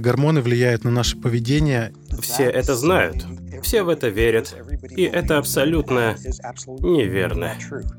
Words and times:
Гормоны 0.00 0.42
влияют 0.42 0.84
на 0.84 0.92
наше 0.92 1.16
поведение. 1.16 1.92
Все 2.20 2.44
это 2.44 2.76
знают, 2.76 3.26
все 3.64 3.82
в 3.82 3.88
это 3.88 4.06
верят, 4.06 4.54
и 4.90 5.02
это 5.02 5.38
абсолютно 5.38 6.14
неверно. 6.68 7.54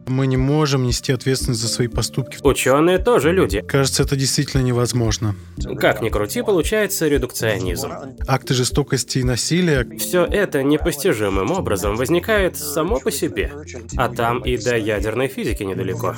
Мы 0.08 0.26
не 0.28 0.38
можем 0.38 0.84
нести 0.84 1.12
ответственность 1.12 1.60
за 1.60 1.68
свои 1.68 1.90
поступки. 1.90 2.38
Ученые 2.42 3.00
тоже 3.00 3.34
люди. 3.34 3.60
Кажется, 3.68 4.04
это 4.04 4.16
действительно 4.16 4.62
невозможно. 4.62 5.36
Как 5.78 6.02
ни 6.02 6.08
крути, 6.08 6.42
получается 6.42 7.06
редукционизм. 7.10 7.92
Акты 8.26 8.54
жестокости 8.54 9.18
и 9.18 9.26
насилия. 9.26 9.86
Все 9.98 10.24
это 10.24 10.64
непостижимым 10.64 11.52
образом 11.52 11.98
возникает 11.98 12.56
само 12.56 13.02
по 13.02 13.12
себе, 13.12 13.52
а 13.98 14.08
там 14.08 14.40
и 14.46 14.56
до 14.58 14.78
ядерной 14.78 15.28
физики 15.28 15.64
недалеко. 15.64 16.16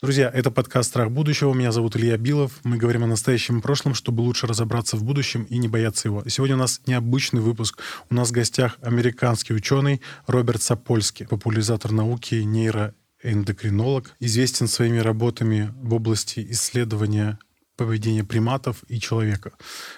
Друзья, 0.00 0.30
это 0.32 0.52
подкаст 0.52 0.90
«Страх 0.90 1.10
будущего». 1.10 1.52
Меня 1.52 1.72
зовут 1.72 1.96
Илья 1.96 2.16
Билов. 2.16 2.60
Мы 2.62 2.76
говорим 2.76 3.02
о 3.02 3.08
настоящем 3.08 3.58
и 3.58 3.60
прошлом, 3.60 3.94
чтобы 3.94 4.20
лучше 4.20 4.46
разобраться 4.46 4.96
в 4.96 5.02
будущем 5.02 5.42
и 5.42 5.58
не 5.58 5.66
бояться 5.66 6.06
его. 6.06 6.22
Сегодня 6.28 6.54
у 6.54 6.60
нас 6.60 6.80
необычный 6.86 7.40
выпуск. 7.40 7.82
У 8.08 8.14
нас 8.14 8.28
в 8.28 8.32
гостях 8.32 8.78
американский 8.80 9.54
ученый 9.54 10.00
Роберт 10.28 10.62
Сапольский, 10.62 11.26
популяризатор 11.26 11.90
науки, 11.90 12.36
нейроэндокринолог, 12.36 14.14
известен 14.20 14.68
своими 14.68 14.98
работами 14.98 15.74
в 15.82 15.92
области 15.94 16.46
исследования 16.48 17.40
поведения 17.78 18.24
приматов 18.24 18.82
и 18.88 19.00
человека. 19.00 19.52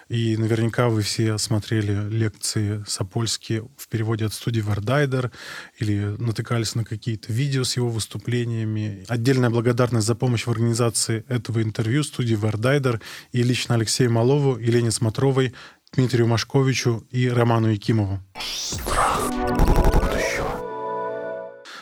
И 0.08 0.36
наверняка 0.36 0.88
вы 0.90 1.00
все 1.02 1.38
смотрели 1.38 2.08
лекции 2.10 2.84
Сапольски 2.86 3.62
в 3.76 3.88
переводе 3.88 4.26
от 4.26 4.34
студии 4.34 4.60
Вардайдер 4.60 5.32
или 5.78 6.14
натыкались 6.18 6.74
на 6.74 6.84
какие-то 6.84 7.32
видео 7.32 7.64
с 7.64 7.76
его 7.76 7.88
выступлениями. 7.88 9.04
Отдельная 9.08 9.50
благодарность 9.50 10.06
за 10.06 10.14
помощь 10.14 10.46
в 10.46 10.50
организации 10.50 11.24
этого 11.26 11.62
интервью 11.62 12.04
студии 12.04 12.34
Вардайдер 12.34 13.00
и 13.32 13.42
лично 13.42 13.76
Алексею 13.76 14.12
Малову, 14.12 14.58
Елене 14.58 14.90
Смотровой, 14.90 15.54
Дмитрию 15.94 16.28
Машковичу 16.28 17.06
и 17.10 17.28
Роману 17.28 17.68
Якимову. 17.68 18.20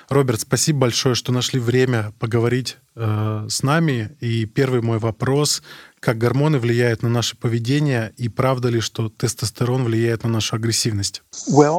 Роберт, 0.09 0.41
спасибо 0.41 0.81
большое, 0.81 1.15
что 1.15 1.33
нашли 1.33 1.61
время 1.61 2.15
поговорить 2.19 2.79
э, 2.95 3.47
с 3.49 3.63
нами. 3.63 4.17
И 4.21 4.47
первый 4.47 4.81
мой 4.81 4.99
вопрос 4.99 5.63
как 6.01 6.19
гормоны 6.19 6.59
влияют 6.59 7.03
на 7.03 7.09
наше 7.09 7.37
поведение 7.37 8.13
и 8.17 8.29
правда 8.29 8.69
ли, 8.69 8.81
что 8.81 9.09
тестостерон 9.09 9.85
влияет 9.85 10.25
на 10.25 10.31
нашу 10.31 10.57
агрессивность? 10.57 11.23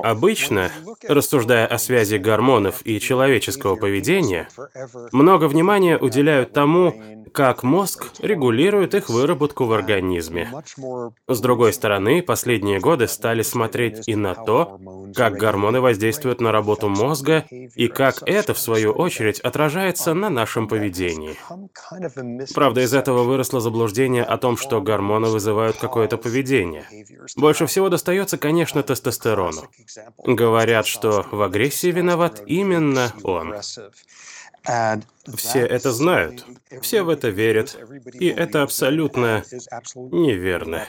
Обычно, 0.04 0.72
рассуждая 1.08 1.66
о 1.68 1.78
связи 1.78 2.16
гормонов 2.16 2.82
и 2.86 3.00
человеческого 3.00 3.76
поведения, 3.76 4.50
много 5.12 5.48
внимания 5.48 5.98
уделяют 5.98 6.54
тому, 6.54 7.20
как 7.34 7.64
мозг 7.64 8.08
регулирует 8.20 8.96
их 8.96 9.10
выработку 9.10 9.66
в 9.66 9.72
организме. 9.74 10.52
С 11.28 11.40
другой 11.40 11.74
стороны, 11.74 12.22
последние 12.22 12.80
годы 12.80 13.08
стали 13.08 13.42
смотреть 13.42 14.08
и 14.08 14.16
на 14.16 14.36
то, 14.36 14.80
как 15.16 15.38
гормоны 15.38 15.82
воздействуют 15.82 16.42
на 16.42 16.52
работу 16.52 16.90
мозга 16.90 17.46
и 17.50 17.88
как 17.88 18.24
это, 18.26 18.54
в 18.54 18.60
свою 18.60 18.92
очередь, 18.92 19.40
отражается 19.40 20.14
на 20.14 20.30
нашем 20.30 20.68
поведении. 20.68 21.36
Правда, 22.54 22.82
из 22.82 22.94
этого 22.94 23.24
выросло 23.24 23.60
заблуждение 23.60 24.09
представление 24.10 24.24
о 24.24 24.38
том, 24.38 24.58
что 24.58 24.82
гормоны 24.82 25.30
вызывают 25.30 25.78
какое-то 25.78 26.18
поведение. 26.18 26.86
Больше 27.36 27.66
всего 27.66 27.90
достается, 27.90 28.38
конечно, 28.38 28.84
тестостерону. 28.84 29.70
Говорят, 30.26 30.88
что 30.88 31.26
в 31.32 31.42
агрессии 31.42 31.92
виноват 31.92 32.42
именно 32.48 33.12
он. 33.24 33.56
Все 35.36 35.60
это 35.60 35.92
знают, 35.92 36.46
все 36.82 37.04
в 37.04 37.10
это 37.10 37.30
верят, 37.30 37.78
и 38.14 38.28
это 38.28 38.64
абсолютно 38.64 39.44
неверно. 39.96 40.86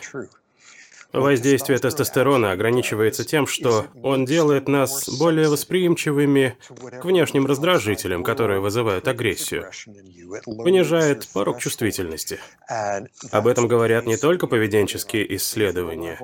Воздействие 1.13 1.79
тестостерона 1.79 2.53
ограничивается 2.53 3.25
тем, 3.25 3.47
что 3.47 3.87
он 4.03 4.25
делает 4.25 4.69
нас 4.69 5.09
более 5.19 5.49
восприимчивыми 5.49 6.57
к 7.01 7.05
внешним 7.05 7.47
раздражителям, 7.47 8.23
которые 8.23 8.61
вызывают 8.61 9.09
агрессию, 9.09 9.71
понижает 10.45 11.29
порог 11.33 11.59
чувствительности. 11.59 12.39
Об 13.33 13.49
этом 13.49 13.67
говорят 13.67 14.07
не 14.07 14.17
только 14.17 14.47
поведенческие 14.47 15.37
исследования, 15.37 16.19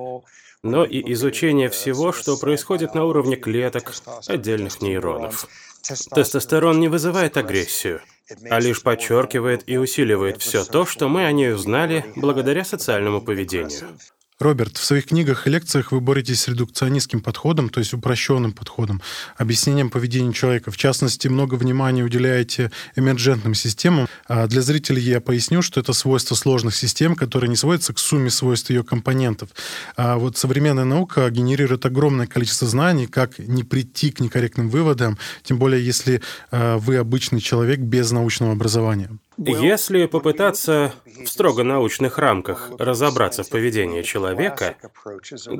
но 0.63 0.85
и 0.85 1.11
изучение 1.13 1.69
всего, 1.69 2.13
что 2.13 2.37
происходит 2.37 2.95
на 2.95 3.05
уровне 3.05 3.35
клеток 3.35 3.93
отдельных 4.27 4.81
нейронов. 4.81 5.47
Тестостерон 5.83 6.79
не 6.79 6.87
вызывает 6.87 7.37
агрессию, 7.37 8.01
а 8.49 8.59
лишь 8.59 8.81
подчеркивает 8.81 9.63
и 9.67 9.77
усиливает 9.77 10.41
все 10.41 10.63
то, 10.63 10.85
что 10.85 11.07
мы 11.07 11.25
о 11.25 11.31
ней 11.31 11.53
узнали 11.53 12.05
благодаря 12.15 12.63
социальному 12.63 13.21
поведению. 13.21 13.97
Роберт, 14.39 14.77
в 14.77 14.85
своих 14.85 15.07
книгах 15.07 15.47
и 15.47 15.49
лекциях 15.49 15.91
вы 15.91 15.99
боретесь 15.99 16.41
с 16.41 16.47
редукционистским 16.47 17.21
подходом, 17.21 17.69
то 17.69 17.79
есть 17.79 17.93
упрощенным 17.93 18.53
подходом, 18.53 19.01
объяснением 19.35 19.89
поведения 19.89 20.31
человека. 20.31 20.69
В 20.69 20.77
частности, 20.77 21.27
много 21.27 21.55
внимания 21.55 22.03
уделяете 22.03 22.71
эмерджентным 22.95 23.55
системам. 23.55 24.07
А 24.27 24.45
для 24.45 24.61
зрителей 24.61 25.01
я 25.01 25.21
поясню, 25.21 25.63
что 25.63 25.79
это 25.79 25.91
свойство 25.93 26.35
сложных 26.35 26.75
систем, 26.75 27.15
которые 27.15 27.49
не 27.49 27.55
сводятся 27.55 27.93
к 27.93 27.99
сумме 27.99 28.29
свойств 28.29 28.69
ее 28.69 28.83
компонентов. 28.83 29.49
А 29.95 30.17
вот 30.17 30.37
современная 30.37 30.85
наука 30.85 31.27
генерирует 31.31 31.87
огромное 31.87 32.27
количество 32.27 32.67
знаний, 32.67 33.07
как 33.07 33.39
не 33.39 33.63
прийти 33.63 34.11
к 34.11 34.19
некорректным 34.19 34.69
выводам, 34.69 35.17
тем 35.43 35.57
более 35.57 35.83
если 35.83 36.21
а, 36.51 36.77
вы 36.77 36.97
обычный 36.97 37.41
человек 37.41 37.79
без 37.79 38.11
научного 38.11 38.51
образования. 38.51 39.09
Если 39.37 40.07
попытаться 40.07 40.93
в 41.05 41.27
строго 41.27 41.63
научных 41.63 42.17
рамках 42.17 42.71
разобраться 42.79 43.43
в 43.43 43.49
поведении 43.49 44.01
человека, 44.01 44.75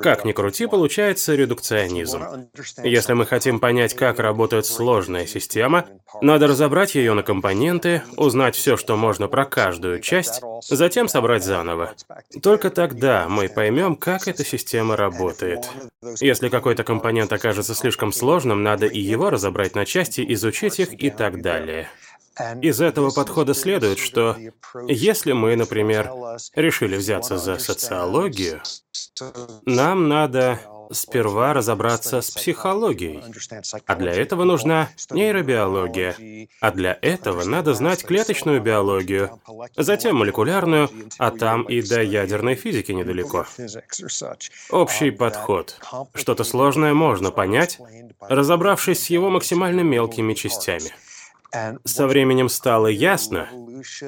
как 0.02 0.26
ни 0.26 0.32
крути, 0.32 0.66
получается 0.66 1.36
редукционизм. 1.36 2.50
Если 2.84 3.14
мы 3.14 3.28
хотим 3.28 3.60
понять, 3.60 3.94
как 3.94 4.20
работает 4.20 4.66
сложная 4.66 5.28
система, 5.28 5.86
надо 6.22 6.48
разобрать 6.48 6.96
ее 6.96 7.14
на 7.14 7.22
компоненты, 7.22 8.02
узнать 8.16 8.56
все, 8.56 8.78
что 8.78 8.98
можно 8.98 9.28
про 9.28 9.46
каждую 9.46 10.00
часть, 10.00 10.42
затем 10.68 11.08
собрать 11.08 11.44
заново. 11.44 11.94
Только 12.42 12.72
тогда 12.72 13.28
мы 13.30 13.48
поймем, 13.48 13.96
как 13.96 14.28
эта 14.28 14.44
система 14.44 14.96
работает. 14.96 15.70
Если 16.20 16.50
какой-то 16.50 16.84
компонент 16.84 17.32
окажется 17.32 17.76
слишком 17.76 18.12
сложным, 18.12 18.64
надо 18.64 18.88
и 18.88 19.00
его 19.00 19.30
разобрать 19.30 19.76
на 19.76 19.86
части, 19.86 20.26
изучить 20.34 20.80
их 20.80 21.00
и 21.00 21.12
так 21.12 21.42
далее. 21.42 21.90
Из 22.62 22.82
этого 22.82 23.12
подхода 23.12 23.54
следует, 23.54 24.00
что 24.00 24.38
если 24.88 25.32
мы, 25.32 25.56
например, 25.56 26.12
решили 26.56 26.98
взяться 26.98 27.38
за 27.38 27.58
социологию, 27.58 28.62
нам 29.66 30.08
надо 30.08 30.60
сперва 30.92 31.54
разобраться 31.54 32.22
с 32.22 32.32
психологией. 32.32 33.22
А 33.86 33.96
для 33.96 34.14
этого 34.14 34.44
нужна 34.44 34.90
нейробиология. 35.12 36.48
А 36.62 36.72
для 36.72 36.98
этого 37.02 37.44
надо 37.44 37.74
знать 37.74 38.06
клеточную 38.06 38.62
биологию, 38.62 39.40
затем 39.76 40.18
молекулярную, 40.18 40.90
а 41.18 41.32
там 41.32 41.64
и 41.64 41.82
до 41.82 42.02
ядерной 42.02 42.56
физики 42.56 42.92
недалеко. 42.92 43.46
Общий 44.70 45.12
подход. 45.12 45.80
Что-то 46.14 46.44
сложное 46.44 46.94
можно 46.94 47.32
понять, 47.32 47.80
разобравшись 48.22 49.04
с 49.04 49.10
его 49.10 49.30
максимально 49.30 49.82
мелкими 49.82 50.34
частями. 50.34 50.92
Со 51.86 52.08
временем 52.08 52.50
стало 52.50 52.88
ясно, 52.88 53.48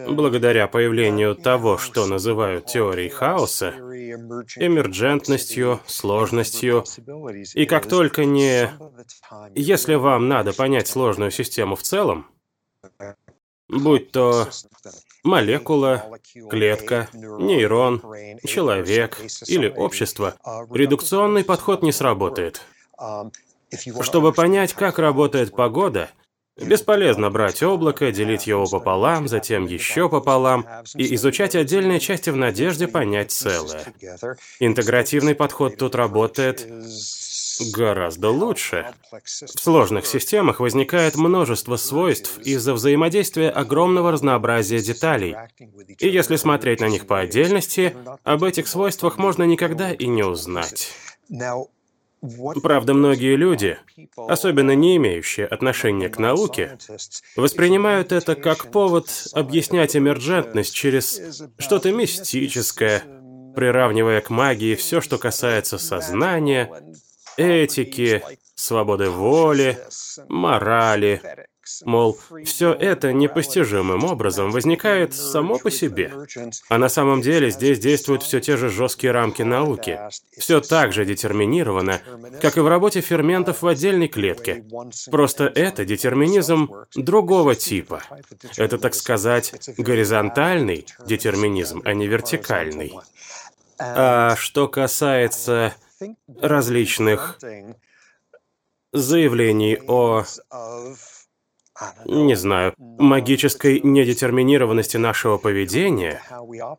благодаря 0.07 0.67
появлению 0.67 1.35
того, 1.35 1.77
что 1.77 2.05
называют 2.05 2.66
теорией 2.66 3.09
хаоса, 3.09 3.69
эмерджентностью, 4.57 5.79
сложностью, 5.85 6.83
и 7.53 7.66
как 7.66 7.88
только 7.88 8.25
не... 8.25 8.69
Если 9.55 9.95
вам 9.95 10.27
надо 10.27 10.53
понять 10.53 10.88
сложную 10.88 11.31
систему 11.31 11.75
в 11.75 11.83
целом, 11.83 12.27
будь 13.69 14.11
то 14.11 14.50
молекула, 15.23 16.19
клетка, 16.50 17.07
нейрон, 17.13 18.01
человек 18.45 19.21
или 19.47 19.69
общество, 19.69 20.36
редукционный 20.71 21.44
подход 21.44 21.83
не 21.83 21.91
сработает. 21.91 22.62
Чтобы 24.01 24.33
понять, 24.33 24.74
как 24.74 24.97
работает 24.97 25.56
погода, 25.56 26.09
Бесполезно 26.61 27.29
брать 27.29 27.63
облако, 27.63 28.11
делить 28.11 28.47
его 28.47 28.65
пополам, 28.67 29.27
затем 29.27 29.65
еще 29.65 30.09
пополам 30.09 30.65
и 30.95 31.15
изучать 31.15 31.56
отдельные 31.56 32.00
части 32.00 32.29
в 32.29 32.35
надежде 32.35 32.88
понять 32.88 33.31
целое. 33.31 33.94
Интегративный 34.59 35.35
подход 35.35 35.77
тут 35.77 35.95
работает 35.95 36.67
гораздо 37.71 38.29
лучше. 38.29 38.94
В 39.11 39.59
сложных 39.59 40.06
системах 40.06 40.59
возникает 40.59 41.15
множество 41.15 41.75
свойств 41.75 42.39
из-за 42.39 42.73
взаимодействия 42.73 43.50
огромного 43.50 44.12
разнообразия 44.12 44.79
деталей. 44.79 45.35
И 46.00 46.07
если 46.07 46.35
смотреть 46.35 46.79
на 46.79 46.88
них 46.88 47.07
по 47.07 47.19
отдельности, 47.19 47.95
об 48.23 48.44
этих 48.44 48.67
свойствах 48.67 49.17
можно 49.17 49.44
никогда 49.44 49.91
и 49.91 50.07
не 50.07 50.23
узнать. 50.23 50.91
Правда, 52.62 52.94
многие 52.94 53.36
люди, 53.36 53.77
особенно 54.16 54.75
не 54.75 54.98
имеющие 54.98 55.45
отношения 55.45 56.10
к 56.10 56.18
науке, 56.18 56.77
воспринимают 57.36 58.12
это 58.12 58.36
как 58.36 58.71
повод 58.71 59.10
объяснять 59.33 59.95
эмерджентность 59.95 60.74
через 60.74 61.44
что-то 61.57 61.92
мистическое, 61.92 63.04
приравнивая 63.56 64.21
к 64.21 64.30
магии 64.30 64.75
все, 64.75 65.00
что 65.00 65.18
касается 65.18 65.77
сознания, 65.77 66.69
этики, 67.38 68.22
свободы 68.56 69.10
воли, 69.10 69.80
морали, 70.27 71.22
Мол, 71.86 72.18
все 72.45 72.74
это 72.74 73.13
непостижимым 73.13 74.04
образом 74.04 74.51
возникает 74.51 75.13
само 75.13 75.57
по 75.60 75.71
себе. 75.71 76.13
А 76.69 76.77
на 76.77 76.89
самом 76.89 77.21
деле 77.21 77.50
здесь 77.51 77.80
действуют 77.80 78.24
все 78.24 78.39
те 78.39 78.57
же 78.57 78.69
жесткие 78.69 79.12
рамки 79.12 79.42
науки. 79.42 80.00
Все 80.38 80.62
так 80.62 80.94
же 80.94 81.06
детерминировано, 81.06 82.01
как 82.42 82.57
и 82.57 82.62
в 82.62 82.68
работе 82.68 83.01
ферментов 83.01 83.62
в 83.62 83.68
отдельной 83.68 84.07
клетке. 84.07 84.66
Просто 85.12 85.45
это 85.45 85.86
детерминизм 85.86 86.69
другого 86.95 87.56
типа. 87.56 88.01
Это, 88.57 88.77
так 88.77 88.94
сказать, 88.94 89.54
горизонтальный 89.77 90.86
детерминизм, 91.06 91.81
а 91.86 91.94
не 91.94 92.07
вертикальный. 92.07 92.94
А 93.80 94.36
что 94.36 94.68
касается 94.68 95.74
различных 96.42 97.39
заявлений 98.92 99.80
о 99.88 100.25
не 102.05 102.35
знаю, 102.35 102.73
магической 102.77 103.79
недетерминированности 103.81 104.97
нашего 104.97 105.37
поведения, 105.37 106.21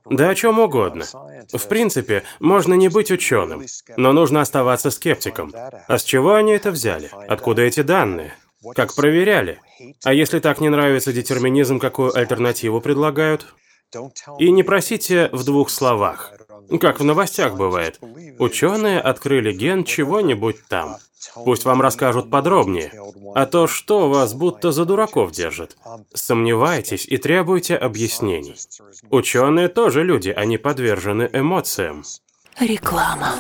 да 0.09 0.31
о 0.31 0.35
чем 0.35 0.59
угодно. 0.59 1.05
В 1.53 1.69
принципе, 1.69 2.23
можно 2.39 2.75
не 2.75 2.89
быть 2.89 3.11
ученым, 3.11 3.65
но 3.97 4.13
нужно 4.13 4.41
оставаться 4.41 4.91
скептиком. 4.91 5.53
А 5.89 5.99
с 5.99 6.05
чего 6.05 6.35
они 6.35 6.53
это 6.53 6.71
взяли? 6.71 7.11
Откуда 7.29 7.63
эти 7.63 7.81
данные? 7.81 8.35
Как 8.75 8.95
проверяли? 8.95 9.61
А 10.05 10.13
если 10.13 10.39
так 10.39 10.61
не 10.61 10.69
нравится 10.69 11.13
детерминизм, 11.13 11.79
какую 11.79 12.17
альтернативу 12.17 12.81
предлагают? 12.81 13.55
И 14.39 14.51
не 14.51 14.63
просите 14.63 15.31
в 15.33 15.45
двух 15.45 15.71
словах. 15.71 16.33
Как 16.81 17.01
в 17.01 17.05
новостях 17.05 17.57
бывает. 17.57 17.99
Ученые 18.39 19.01
открыли 19.01 19.53
ген 19.53 19.85
чего-нибудь 19.85 20.57
там. 20.69 20.97
Пусть 21.35 21.65
вам 21.65 21.81
расскажут 21.81 22.31
подробнее. 22.31 22.93
А 23.35 23.47
то, 23.47 23.67
что 23.67 24.09
вас 24.09 24.35
будто 24.35 24.73
за 24.73 24.85
дураков 24.85 25.33
держит. 25.33 25.77
Сомневайтесь 26.15 27.07
и 27.07 27.17
требуйте 27.19 27.77
объяснений. 27.77 28.57
Ученые 29.11 29.69
тоже 29.69 30.05
люди, 30.05 30.31
они 30.31 30.59
подвержены 30.59 31.29
эмоциям. 31.33 32.05
Реклама. 32.59 33.35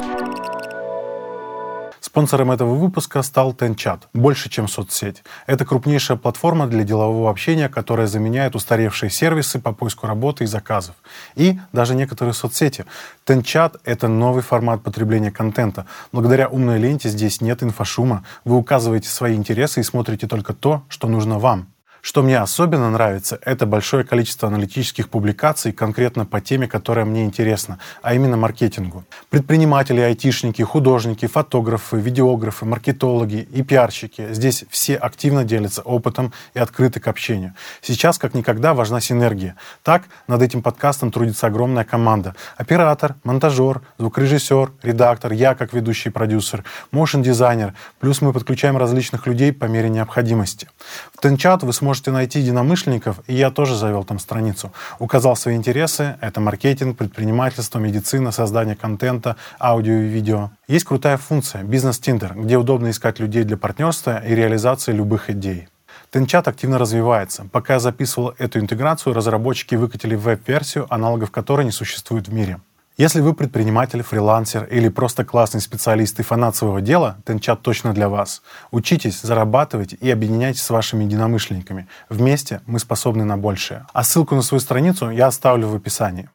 Спонсором 2.10 2.50
этого 2.50 2.74
выпуска 2.74 3.22
стал 3.22 3.52
TenChat, 3.52 4.00
больше 4.14 4.50
чем 4.50 4.66
соцсеть. 4.66 5.22
Это 5.46 5.64
крупнейшая 5.64 6.16
платформа 6.16 6.66
для 6.66 6.82
делового 6.82 7.30
общения, 7.30 7.68
которая 7.68 8.08
заменяет 8.08 8.56
устаревшие 8.56 9.10
сервисы 9.10 9.60
по 9.60 9.72
поиску 9.72 10.08
работы 10.08 10.42
и 10.42 10.48
заказов. 10.48 10.96
И 11.36 11.60
даже 11.72 11.94
некоторые 11.94 12.34
соцсети. 12.34 12.84
TenChat— 13.26 13.78
это 13.84 14.08
новый 14.08 14.42
формат 14.42 14.82
потребления 14.82 15.30
контента. 15.30 15.86
Благодаря 16.10 16.48
умной 16.48 16.80
ленте 16.80 17.08
здесь 17.08 17.40
нет 17.40 17.62
инфошума. 17.62 18.24
Вы 18.44 18.56
указываете 18.56 19.08
свои 19.08 19.36
интересы 19.36 19.78
и 19.78 19.84
смотрите 19.84 20.26
только 20.26 20.52
то, 20.52 20.82
что 20.88 21.06
нужно 21.06 21.38
вам. 21.38 21.68
Что 22.02 22.22
мне 22.22 22.38
особенно 22.38 22.90
нравится, 22.90 23.38
это 23.42 23.66
большое 23.66 24.04
количество 24.04 24.48
аналитических 24.48 25.10
публикаций 25.10 25.72
конкретно 25.72 26.24
по 26.24 26.40
теме, 26.40 26.66
которая 26.66 27.04
мне 27.04 27.24
интересна, 27.24 27.78
а 28.00 28.14
именно 28.14 28.38
маркетингу. 28.38 29.04
Предприниматели, 29.28 30.00
айтишники, 30.00 30.62
художники, 30.62 31.26
фотографы, 31.26 31.98
видеографы, 31.98 32.64
маркетологи 32.64 33.46
и 33.52 33.62
пиарщики. 33.62 34.32
Здесь 34.32 34.64
все 34.70 34.96
активно 34.96 35.44
делятся 35.44 35.82
опытом 35.82 36.32
и 36.54 36.58
открыты 36.58 37.00
к 37.00 37.08
общению. 37.08 37.54
Сейчас 37.82 38.16
как 38.16 38.32
никогда 38.32 38.72
важна 38.72 39.00
синергия. 39.00 39.56
Так, 39.82 40.04
над 40.26 40.40
этим 40.40 40.62
подкастом 40.62 41.12
трудится 41.12 41.48
огромная 41.48 41.84
команда. 41.84 42.34
Оператор, 42.56 43.16
монтажер, 43.24 43.82
звукорежиссер, 43.98 44.72
редактор, 44.82 45.32
я 45.32 45.54
как 45.54 45.74
ведущий 45.74 46.08
продюсер, 46.08 46.64
моушен-дизайнер. 46.92 47.74
Плюс 47.98 48.22
мы 48.22 48.32
подключаем 48.32 48.78
различных 48.78 49.26
людей 49.26 49.52
по 49.52 49.66
мере 49.66 49.90
необходимости. 49.90 50.66
В 51.14 51.20
Тенчат 51.20 51.62
вы 51.62 51.74
сможете 51.74 51.89
можете 51.90 52.12
найти 52.12 52.38
единомышленников, 52.38 53.16
и 53.26 53.34
я 53.34 53.50
тоже 53.50 53.74
завел 53.74 54.04
там 54.04 54.20
страницу. 54.20 54.72
Указал 55.00 55.34
свои 55.34 55.56
интересы, 55.56 56.16
это 56.20 56.40
маркетинг, 56.40 56.96
предпринимательство, 56.96 57.80
медицина, 57.80 58.30
создание 58.30 58.76
контента, 58.76 59.34
аудио 59.58 59.94
и 59.94 60.06
видео. 60.06 60.50
Есть 60.68 60.84
крутая 60.84 61.16
функция 61.16 61.64
«Бизнес-тиндер», 61.64 62.34
где 62.36 62.58
удобно 62.58 62.90
искать 62.90 63.18
людей 63.18 63.42
для 63.42 63.56
партнерства 63.56 64.22
и 64.24 64.36
реализации 64.36 64.92
любых 64.92 65.30
идей. 65.30 65.66
Тенчат 66.12 66.46
активно 66.46 66.78
развивается. 66.78 67.48
Пока 67.50 67.74
я 67.74 67.80
записывал 67.80 68.34
эту 68.38 68.60
интеграцию, 68.60 69.12
разработчики 69.12 69.74
выкатили 69.74 70.14
веб-версию, 70.14 70.86
аналогов 70.90 71.32
которой 71.32 71.64
не 71.64 71.72
существует 71.72 72.28
в 72.28 72.32
мире. 72.32 72.60
Если 72.96 73.20
вы 73.20 73.34
предприниматель, 73.34 74.02
фрилансер 74.02 74.64
или 74.64 74.88
просто 74.88 75.24
классный 75.24 75.60
специалист 75.60 76.20
и 76.20 76.22
фанат 76.22 76.56
своего 76.56 76.80
дела, 76.80 77.16
Тенчат 77.24 77.62
точно 77.62 77.94
для 77.94 78.08
вас. 78.08 78.42
Учитесь, 78.70 79.20
зарабатывайте 79.22 79.96
и 79.96 80.10
объединяйтесь 80.10 80.62
с 80.62 80.70
вашими 80.70 81.04
единомышленниками. 81.04 81.88
Вместе 82.08 82.60
мы 82.66 82.78
способны 82.78 83.24
на 83.24 83.38
большее. 83.38 83.86
А 83.92 84.04
ссылку 84.04 84.34
на 84.34 84.42
свою 84.42 84.60
страницу 84.60 85.10
я 85.10 85.28
оставлю 85.28 85.68
в 85.68 85.74
описании. 85.74 86.28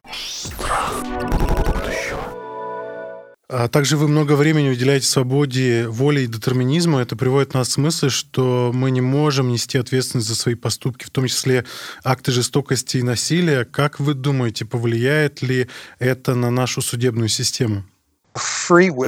А 3.48 3.68
также 3.68 3.96
вы 3.96 4.08
много 4.08 4.32
времени 4.32 4.70
уделяете 4.70 5.06
свободе, 5.06 5.86
воле 5.86 6.24
и 6.24 6.26
детерминизму. 6.26 6.98
Это 6.98 7.14
приводит 7.14 7.54
нас 7.54 7.74
к 7.74 7.78
мысли, 7.78 8.08
что 8.08 8.72
мы 8.74 8.90
не 8.90 9.00
можем 9.00 9.50
нести 9.50 9.78
ответственность 9.78 10.26
за 10.26 10.34
свои 10.34 10.56
поступки, 10.56 11.04
в 11.04 11.10
том 11.10 11.28
числе 11.28 11.64
акты 12.02 12.32
жестокости 12.32 12.96
и 12.96 13.04
насилия. 13.04 13.64
Как 13.64 14.00
вы 14.00 14.14
думаете, 14.14 14.64
повлияет 14.64 15.42
ли 15.42 15.68
это 16.00 16.34
на 16.34 16.50
нашу 16.50 16.82
судебную 16.82 17.28
систему? 17.28 17.84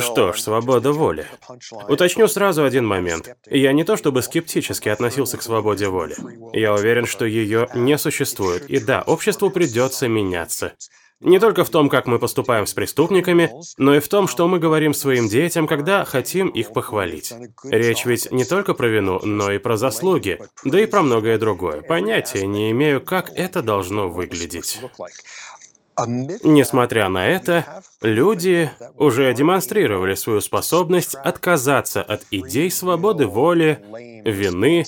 Что 0.00 0.32
ж, 0.32 0.40
свобода 0.40 0.92
воли. 0.92 1.26
Уточню 1.88 2.28
сразу 2.28 2.64
один 2.64 2.86
момент. 2.86 3.28
Я 3.46 3.72
не 3.72 3.84
то 3.84 3.96
чтобы 3.96 4.22
скептически 4.22 4.88
относился 4.88 5.36
к 5.36 5.42
свободе 5.42 5.88
воли. 5.88 6.16
Я 6.52 6.75
уверен, 6.75 7.06
что 7.06 7.25
ее 7.25 7.69
не 7.75 7.98
существует. 7.98 8.69
И 8.70 8.78
да, 8.78 9.02
обществу 9.02 9.50
придется 9.50 10.08
меняться. 10.08 10.72
Не 11.20 11.40
только 11.40 11.64
в 11.64 11.70
том, 11.70 11.88
как 11.88 12.06
мы 12.06 12.20
поступаем 12.20 12.64
с 12.64 12.75
преступниками, 12.75 13.50
но 13.76 13.96
и 13.96 13.98
в 13.98 14.08
том, 14.08 14.28
что 14.28 14.46
мы 14.46 14.60
говорим 14.60 14.94
своим 14.94 15.28
детям, 15.28 15.66
когда 15.66 16.04
хотим 16.04 16.48
их 16.48 16.72
похвалить. 16.72 17.34
Речь 17.64 18.04
ведь 18.04 18.30
не 18.30 18.44
только 18.44 18.72
про 18.72 18.86
вину, 18.86 19.19
но 19.25 19.50
и 19.50 19.58
про 19.58 19.76
заслуги, 19.76 20.38
да 20.64 20.80
и 20.80 20.86
про 20.86 21.02
многое 21.02 21.36
другое. 21.36 21.82
Понятия 21.82 22.46
не 22.46 22.70
имею, 22.70 23.00
как 23.00 23.30
это 23.34 23.62
должно 23.62 24.08
выглядеть. 24.08 24.80
Несмотря 26.06 27.08
на 27.08 27.26
это, 27.26 27.82
люди 28.02 28.70
уже 28.96 29.32
демонстрировали 29.34 30.14
свою 30.14 30.40
способность 30.40 31.14
отказаться 31.14 32.02
от 32.02 32.23
идей 32.30 32.70
свободы 32.70 33.26
воли, 33.26 33.82
вины 34.25 34.84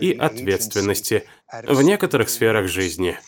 и 0.00 0.12
ответственности 0.12 1.24
в 1.66 1.82
некоторых 1.82 2.28
сферах 2.30 2.68
жизни. 2.68 3.18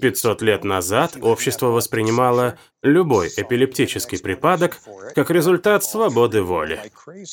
500 0.00 0.42
лет 0.42 0.64
назад 0.64 1.16
общество 1.20 1.68
воспринимало 1.68 2.58
любой 2.82 3.28
эпилептический 3.28 4.18
припадок 4.18 4.78
как 5.14 5.30
результат 5.30 5.84
свободы 5.84 6.42
воли. 6.42 6.80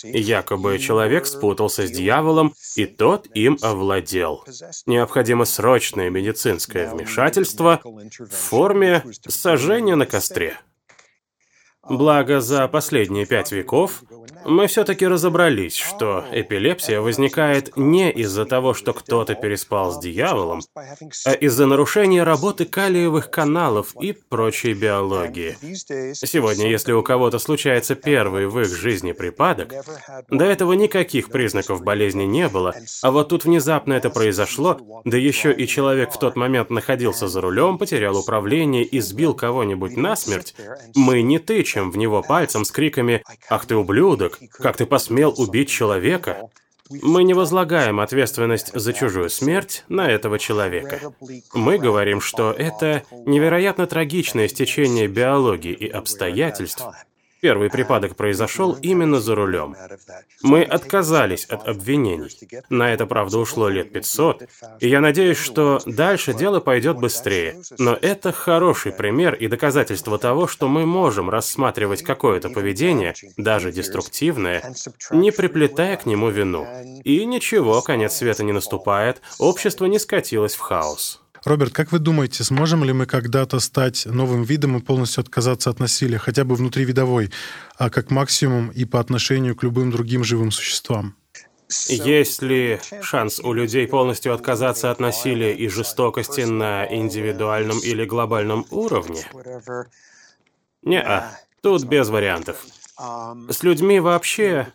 Якобы 0.04 0.80
человек 0.80 1.26
спутался 1.26 1.88
с 1.88 1.92
дьяволом, 1.92 2.54
и 2.76 2.86
тот 2.86 3.28
им 3.34 3.58
овладел. 3.62 4.44
Необходимо 4.86 5.46
срочное 5.46 6.10
медицинское 6.10 6.90
вмешательство 6.90 7.80
в 7.84 8.30
форме 8.30 9.04
сожжения 9.28 9.96
на 9.96 10.06
костре. 10.06 10.58
Благо, 11.90 12.40
за 12.40 12.68
последние 12.70 13.26
пять 13.26 13.52
веков 13.52 14.04
мы 14.46 14.68
все-таки 14.68 15.08
разобрались, 15.08 15.76
что 15.76 16.26
эпилепсия 16.32 17.02
возникает 17.02 17.76
не 17.78 18.12
из-за 18.12 18.46
того, 18.46 18.74
что 18.74 18.94
кто-то 18.94 19.36
переспал 19.36 19.92
с 19.92 20.00
дьяволом, 20.00 20.62
а 21.26 21.34
из-за 21.34 21.66
нарушения 21.66 22.24
работы 22.24 22.66
калиевых 22.66 23.30
каналов 23.30 23.96
и 24.00 24.14
прочей 24.14 24.74
биологии. 24.74 25.58
Сегодня, 26.14 26.70
если 26.70 26.94
у 26.94 27.04
кого-то 27.04 27.40
случается 27.40 27.96
первый 27.96 28.48
в 28.48 28.60
их 28.60 28.68
жизни 28.68 29.12
припадок, 29.12 29.74
до 30.30 30.46
этого 30.46 30.74
никаких 30.74 31.30
признаков 31.30 31.84
болезни 31.84 32.24
не 32.24 32.48
было, 32.48 32.76
а 33.02 33.12
вот 33.12 33.30
тут 33.30 33.46
внезапно 33.46 33.94
это 33.94 34.10
произошло, 34.10 35.02
да 35.06 35.18
еще 35.18 35.54
и 35.54 35.68
человек 35.68 36.12
в 36.12 36.20
тот 36.20 36.36
момент 36.36 36.70
находился 36.70 37.28
за 37.28 37.42
рулем, 37.42 37.78
потерял 37.78 38.18
управление 38.18 38.84
и 38.84 39.00
сбил 39.00 39.34
кого-нибудь 39.34 39.98
насмерть, 39.98 40.56
мы 40.96 41.22
не 41.22 41.40
тычем 41.40 41.92
в 41.92 41.98
него 41.98 42.22
пальцем 42.22 42.66
с 42.66 42.72
криками 42.72 43.24
«Ах 43.50 43.66
ты 43.66 43.76
ублюдок! 43.76 44.33
Как 44.52 44.78
ты 44.78 44.86
посмел 44.86 45.34
убить 45.38 45.70
человека?» 45.70 46.50
Мы 46.90 47.24
не 47.24 47.34
возлагаем 47.34 48.00
ответственность 48.00 48.72
за 48.74 48.94
чужую 48.94 49.30
смерть 49.30 49.86
на 49.88 50.10
этого 50.10 50.38
человека. 50.38 51.14
Мы 51.54 51.78
говорим, 51.78 52.20
что 52.20 52.52
это 52.52 53.04
невероятно 53.26 53.88
трагичное 53.88 54.48
стечение 54.48 55.08
биологии 55.08 55.72
и 55.72 55.88
обстоятельств, 55.88 56.84
Первый 57.44 57.70
припадок 57.70 58.16
произошел 58.16 58.72
именно 58.82 59.20
за 59.20 59.36
рулем. 59.36 59.76
Мы 60.44 60.64
отказались 60.64 61.44
от 61.44 61.68
обвинений. 61.68 62.30
На 62.70 62.94
это, 62.94 63.06
правда, 63.06 63.38
ушло 63.38 63.68
лет 63.68 63.92
500, 63.92 64.44
и 64.80 64.88
я 64.88 65.02
надеюсь, 65.02 65.40
что 65.40 65.82
дальше 65.86 66.34
дело 66.34 66.62
пойдет 66.62 66.96
быстрее. 66.96 67.62
Но 67.78 67.98
это 68.02 68.32
хороший 68.32 68.94
пример 68.94 69.34
и 69.34 69.50
доказательство 69.50 70.18
того, 70.18 70.48
что 70.48 70.70
мы 70.70 70.86
можем 70.86 71.30
рассматривать 71.30 72.02
какое-то 72.02 72.48
поведение, 72.48 73.14
даже 73.36 73.74
деструктивное, 73.74 74.74
не 75.12 75.32
приплетая 75.32 75.98
к 75.98 76.06
нему 76.06 76.30
вину. 76.30 76.66
И 77.04 77.26
ничего, 77.26 77.82
конец 77.82 78.14
света 78.16 78.46
не 78.46 78.54
наступает, 78.54 79.22
общество 79.38 79.84
не 79.84 80.00
скатилось 80.00 80.56
в 80.56 80.60
хаос. 80.60 81.23
Роберт, 81.46 81.74
как 81.74 81.92
вы 81.92 82.00
думаете, 82.00 82.44
сможем 82.44 82.84
ли 82.84 82.94
мы 82.94 83.06
когда-то 83.06 83.60
стать 83.60 84.06
новым 84.06 84.44
видом 84.44 84.78
и 84.78 84.82
полностью 84.82 85.22
отказаться 85.22 85.70
от 85.70 85.80
насилия, 85.80 86.18
хотя 86.18 86.46
бы 86.46 86.56
внутривидовой, 86.56 87.32
а 87.78 87.90
как 87.90 88.12
максимум 88.12 88.70
и 88.70 88.86
по 88.86 89.00
отношению 89.00 89.56
к 89.56 89.64
любым 89.64 89.92
другим 89.92 90.24
живым 90.24 90.52
существам? 90.52 91.16
Есть 91.90 92.42
ли 92.42 92.80
шанс 93.02 93.40
у 93.40 93.52
людей 93.52 93.88
полностью 93.88 94.34
отказаться 94.34 94.92
от 94.92 95.00
насилия 95.00 95.54
и 95.54 95.68
жестокости 95.68 96.42
на 96.42 96.86
индивидуальном 96.86 97.80
или 97.80 98.06
глобальном 98.06 98.66
уровне? 98.70 99.26
Не-а, 100.84 101.38
тут 101.62 101.84
без 101.86 102.10
вариантов. 102.10 102.64
С 103.50 103.64
людьми 103.64 104.00
вообще 104.00 104.68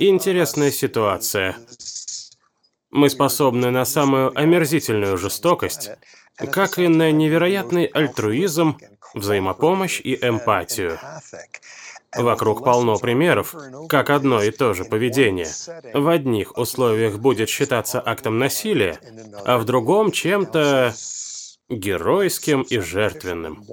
интересная 0.00 0.70
ситуация. 0.70 1.56
Мы 2.92 3.08
способны 3.08 3.70
на 3.70 3.86
самую 3.86 4.38
омерзительную 4.38 5.16
жестокость, 5.16 5.90
как 6.36 6.78
и 6.78 6.88
на 6.88 7.10
невероятный 7.10 7.86
альтруизм, 7.86 8.76
взаимопомощь 9.14 9.98
и 10.04 10.14
эмпатию. 10.14 10.98
Вокруг 12.14 12.62
полно 12.62 12.98
примеров, 12.98 13.56
как 13.88 14.10
одно 14.10 14.42
и 14.42 14.50
то 14.50 14.74
же 14.74 14.84
поведение 14.84 15.48
в 15.94 16.06
одних 16.06 16.58
условиях 16.58 17.18
будет 17.18 17.48
считаться 17.48 18.02
актом 18.04 18.38
насилия, 18.38 18.98
а 19.46 19.56
в 19.56 19.64
другом 19.64 20.12
чем-то 20.12 20.94
геройским 21.70 22.62
и 22.62 22.78
жертвенным. 22.78 23.64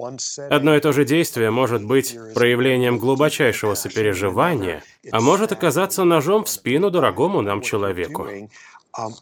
Одно 0.48 0.76
и 0.76 0.80
то 0.80 0.92
же 0.92 1.04
действие 1.04 1.50
может 1.50 1.84
быть 1.84 2.16
проявлением 2.34 2.98
глубочайшего 2.98 3.74
сопереживания, 3.74 4.82
а 5.12 5.20
может 5.20 5.52
оказаться 5.52 6.04
ножом 6.04 6.44
в 6.44 6.48
спину 6.48 6.90
дорогому 6.90 7.42
нам 7.42 7.60
человеку. 7.60 8.26
Um, 8.98 9.12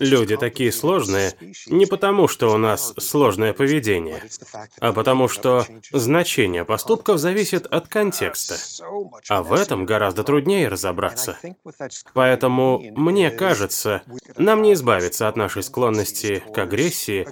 Люди 0.00 0.36
такие 0.36 0.70
сложные 0.70 1.32
не 1.66 1.86
потому, 1.86 2.28
что 2.28 2.52
у 2.52 2.58
нас 2.58 2.92
сложное 2.98 3.52
поведение, 3.52 4.22
а 4.80 4.92
потому 4.92 5.28
что 5.28 5.66
значение 5.92 6.64
поступков 6.64 7.18
зависит 7.18 7.66
от 7.66 7.88
контекста. 7.88 8.56
А 9.28 9.42
в 9.42 9.52
этом 9.52 9.86
гораздо 9.86 10.24
труднее 10.24 10.68
разобраться. 10.68 11.38
Поэтому, 12.12 12.80
мне 12.96 13.30
кажется, 13.30 14.02
нам 14.36 14.62
не 14.62 14.74
избавиться 14.74 15.28
от 15.28 15.36
нашей 15.36 15.62
склонности 15.62 16.42
к 16.52 16.58
агрессии, 16.58 17.26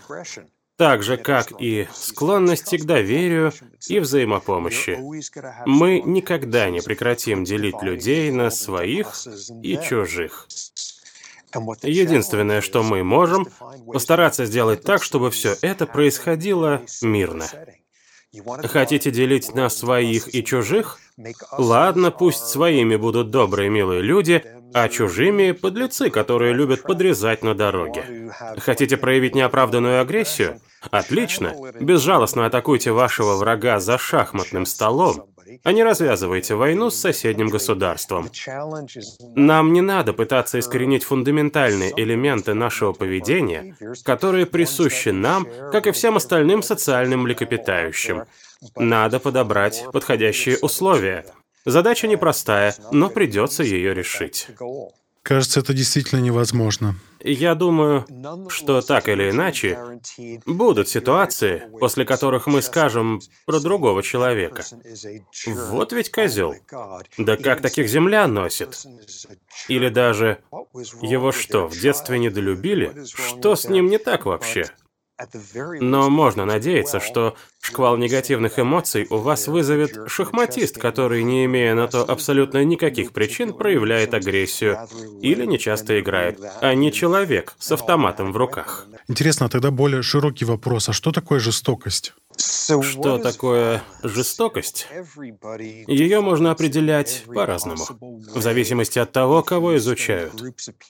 так 0.76 1.02
же, 1.02 1.16
как 1.16 1.52
и 1.60 1.86
склонности 1.92 2.76
к 2.76 2.84
доверию 2.84 3.52
и 3.88 4.00
взаимопомощи. 4.00 4.98
Мы 5.66 6.00
никогда 6.00 6.70
не 6.70 6.80
прекратим 6.80 7.44
делить 7.44 7.82
людей 7.82 8.30
на 8.30 8.50
своих 8.50 9.14
и 9.62 9.78
чужих. 9.78 10.48
Единственное, 11.82 12.60
что 12.60 12.82
мы 12.82 13.02
можем, 13.02 13.46
постараться 13.92 14.44
сделать 14.44 14.82
так, 14.82 15.02
чтобы 15.02 15.30
все 15.30 15.56
это 15.62 15.86
происходило 15.86 16.82
мирно. 17.02 17.46
Хотите 18.64 19.10
делить 19.10 19.54
на 19.54 19.68
своих 19.68 20.34
и 20.34 20.42
чужих? 20.42 20.98
Ладно, 21.58 22.10
пусть 22.10 22.46
своими 22.46 22.96
будут 22.96 23.30
добрые, 23.30 23.68
милые 23.68 24.00
люди, 24.00 24.42
а 24.72 24.88
чужими– 24.88 25.52
подлецы, 25.52 26.08
которые 26.08 26.54
любят 26.54 26.82
подрезать 26.82 27.42
на 27.42 27.54
дороге. 27.54 28.32
Хотите 28.58 28.96
проявить 28.96 29.34
неоправданную 29.34 30.00
агрессию? 30.00 30.60
Отлично. 30.90 31.54
Безжалостно 31.78 32.46
атакуйте 32.46 32.92
вашего 32.92 33.36
врага 33.36 33.80
за 33.80 33.98
шахматным 33.98 34.64
столом, 34.64 35.26
а 35.62 35.72
не 35.72 35.82
развязывайте 35.82 36.54
войну 36.54 36.90
с 36.90 36.96
соседним 36.96 37.48
государством. 37.48 38.30
Нам 39.34 39.72
не 39.72 39.80
надо 39.80 40.12
пытаться 40.12 40.58
искоренить 40.58 41.04
фундаментальные 41.04 41.92
элементы 41.96 42.54
нашего 42.54 42.92
поведения, 42.92 43.76
которые 44.04 44.46
присущи 44.46 45.10
нам, 45.10 45.46
как 45.70 45.86
и 45.86 45.92
всем 45.92 46.16
остальным 46.16 46.62
социальным 46.62 47.22
млекопитающим. 47.22 48.24
Надо 48.76 49.18
подобрать 49.18 49.84
подходящие 49.92 50.58
условия. 50.58 51.24
Задача 51.64 52.08
непростая, 52.08 52.74
но 52.90 53.08
придется 53.08 53.62
ее 53.62 53.94
решить. 53.94 54.48
Кажется, 55.22 55.60
это 55.60 55.72
действительно 55.72 56.20
невозможно. 56.20 56.96
Я 57.20 57.54
думаю, 57.54 58.04
что 58.48 58.82
так 58.82 59.08
или 59.08 59.30
иначе 59.30 59.78
будут 60.44 60.88
ситуации, 60.88 61.62
после 61.78 62.04
которых 62.04 62.48
мы 62.48 62.60
скажем 62.62 63.20
про 63.46 63.60
другого 63.60 64.02
человека. 64.02 64.64
Вот 65.46 65.92
ведь 65.92 66.10
козел. 66.10 66.54
Да 67.18 67.36
как 67.36 67.60
таких 67.60 67.88
земля 67.88 68.26
носит? 68.26 68.84
Или 69.68 69.88
даже 69.88 70.38
его 71.00 71.30
что, 71.30 71.68
в 71.68 71.78
детстве 71.78 72.18
недолюбили? 72.18 73.04
Что 73.06 73.54
с 73.54 73.68
ним 73.68 73.88
не 73.88 73.98
так 73.98 74.26
вообще? 74.26 74.64
Но 75.80 76.10
можно 76.10 76.44
надеяться, 76.44 77.00
что 77.00 77.36
шквал 77.60 77.96
негативных 77.96 78.58
эмоций 78.58 79.06
у 79.10 79.18
вас 79.18 79.46
вызовет 79.46 80.08
шахматист, 80.08 80.78
который, 80.78 81.22
не 81.22 81.44
имея 81.44 81.74
на 81.74 81.88
то 81.88 82.02
абсолютно 82.02 82.64
никаких 82.64 83.12
причин, 83.12 83.52
проявляет 83.52 84.14
агрессию 84.14 84.78
или 85.20 85.46
нечасто 85.46 85.98
играет, 86.00 86.40
а 86.60 86.74
не 86.74 86.92
человек 86.92 87.54
с 87.58 87.72
автоматом 87.72 88.32
в 88.32 88.36
руках. 88.36 88.86
Интересно, 89.08 89.46
а 89.46 89.48
тогда 89.48 89.70
более 89.70 90.02
широкий 90.02 90.44
вопрос. 90.44 90.88
А 90.88 90.92
что 90.92 91.12
такое 91.12 91.38
жестокость? 91.38 92.14
Что 92.36 93.18
такое 93.18 93.82
жестокость? 94.02 94.88
Ее 95.86 96.20
можно 96.20 96.50
определять 96.50 97.24
по-разному, 97.26 97.84
в 98.00 98.40
зависимости 98.40 98.98
от 98.98 99.12
того, 99.12 99.42
кого 99.42 99.76
изучают. 99.76 100.32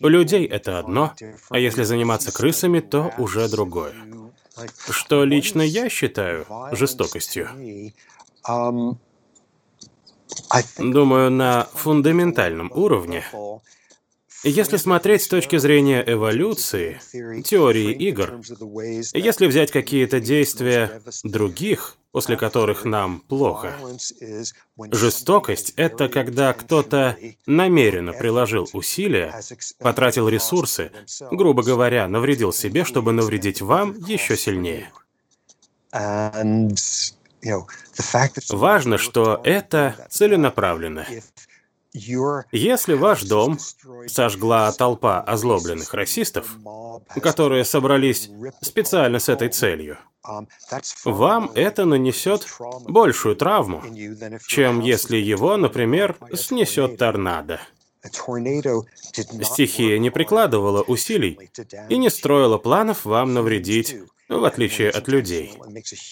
У 0.01 0.09
людей 0.09 0.47
это 0.47 0.79
одно, 0.79 1.13
а 1.51 1.59
если 1.59 1.83
заниматься 1.83 2.33
крысами, 2.33 2.81
то 2.81 3.13
уже 3.19 3.49
другое. 3.49 3.93
Что 4.91 5.25
лично 5.25 5.63
я 5.63 5.89
считаю 5.89 6.47
жестокостью? 6.73 7.49
Думаю, 10.79 11.31
на 11.31 11.69
фундаментальном 11.75 12.73
уровне 12.75 13.25
если 14.45 14.77
смотреть 14.77 15.23
с 15.23 15.29
точки 15.29 15.57
зрения 15.59 16.03
эволюции, 16.05 17.01
теории 17.43 17.93
игр, 17.93 18.41
если 19.15 19.47
взять 19.47 19.71
какие-то 19.71 20.19
действия 20.19 21.01
других, 21.23 21.97
после 22.13 22.37
которых 22.37 22.85
нам 22.85 23.21
плохо, 23.21 23.75
жестокость— 24.93 25.73
это 25.77 26.09
когда 26.09 26.53
кто-то 26.53 27.17
намеренно 27.47 28.13
приложил 28.13 28.69
усилия, 28.75 29.35
потратил 29.79 30.29
ресурсы, 30.29 30.93
грубо 31.31 31.63
говоря, 31.63 32.07
навредил 32.07 32.53
себе, 32.53 32.85
чтобы 32.85 33.13
навредить 33.13 33.63
вам 33.63 33.97
еще 33.99 34.37
сильнее. 34.37 34.93
Важно, 38.51 38.99
что 38.99 39.41
это 39.43 40.07
целенаправленно. 40.11 41.07
Если 41.95 42.95
ваш 42.95 43.23
дом 43.25 43.59
сожгла 44.07 44.73
толпа 44.73 45.21
озлобленных 45.21 45.93
расистов, 45.93 46.57
которые 47.21 47.65
собрались 47.65 48.31
специально 48.63 49.19
с 49.19 49.29
этой 49.29 49.51
целью, 49.51 49.99
вам 51.05 51.51
это 51.55 51.85
нанесет 51.85 52.47
большую 52.89 53.37
травму, 53.37 53.83
чем 54.47 54.81
если 54.81 55.17
его, 55.19 55.57
например, 55.57 56.17
снесет 56.35 56.97
торнадо. 56.97 57.61
Стихия 59.43 59.99
не 59.99 60.11
прикладывала 60.11 60.83
усилий 60.83 61.39
и 61.89 61.99
не 61.99 62.11
строила 62.11 62.59
планов 62.59 63.05
вам 63.05 63.35
навредить 63.35 63.97
в 64.41 64.45
отличие 64.45 64.91
от 64.91 65.09
людей. 65.09 65.53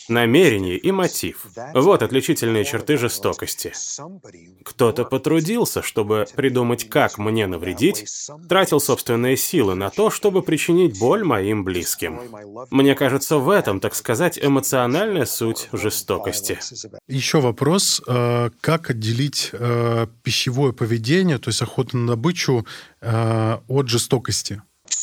Намерение 0.09 0.77
и 0.77 0.93
мотив– 0.93 1.47
вот 1.75 2.03
отличительные 2.03 2.65
черты 2.65 2.97
жестокости. 2.97 3.73
Кто-то 4.65 5.05
потрудился, 5.05 5.83
чтобы 5.83 6.27
придумать, 6.35 6.89
как 6.89 7.19
мне 7.19 7.47
навредить, 7.47 8.05
тратил 8.49 8.81
собственные 8.81 9.37
силы 9.37 9.75
на 9.75 9.91
то, 9.91 10.11
чтобы 10.11 10.43
причинить 10.43 10.99
боль 10.99 11.25
моим 11.25 11.65
близким. 11.65 12.21
Мне 12.71 12.95
кажется, 12.95 13.37
в 13.37 13.51
этом, 13.51 13.81
так 13.81 13.95
сказать, 13.95 14.39
эмоциональная 14.41 15.27
суть 15.27 15.69
жестокости. 15.73 16.59
Еще 17.09 17.41
вопрос, 17.41 18.03
э, 18.07 18.51
как 18.61 18.91
отделить 18.91 19.51
э, 19.53 20.07
пищевое 20.23 20.73
поведение, 20.73 21.39
то 21.39 21.49
есть 21.49 21.63
охоту 21.63 21.97
на 21.97 22.09
добычу, 22.09 22.67
э, 23.01 23.59
от 23.69 23.89
жестокости? 23.89 24.63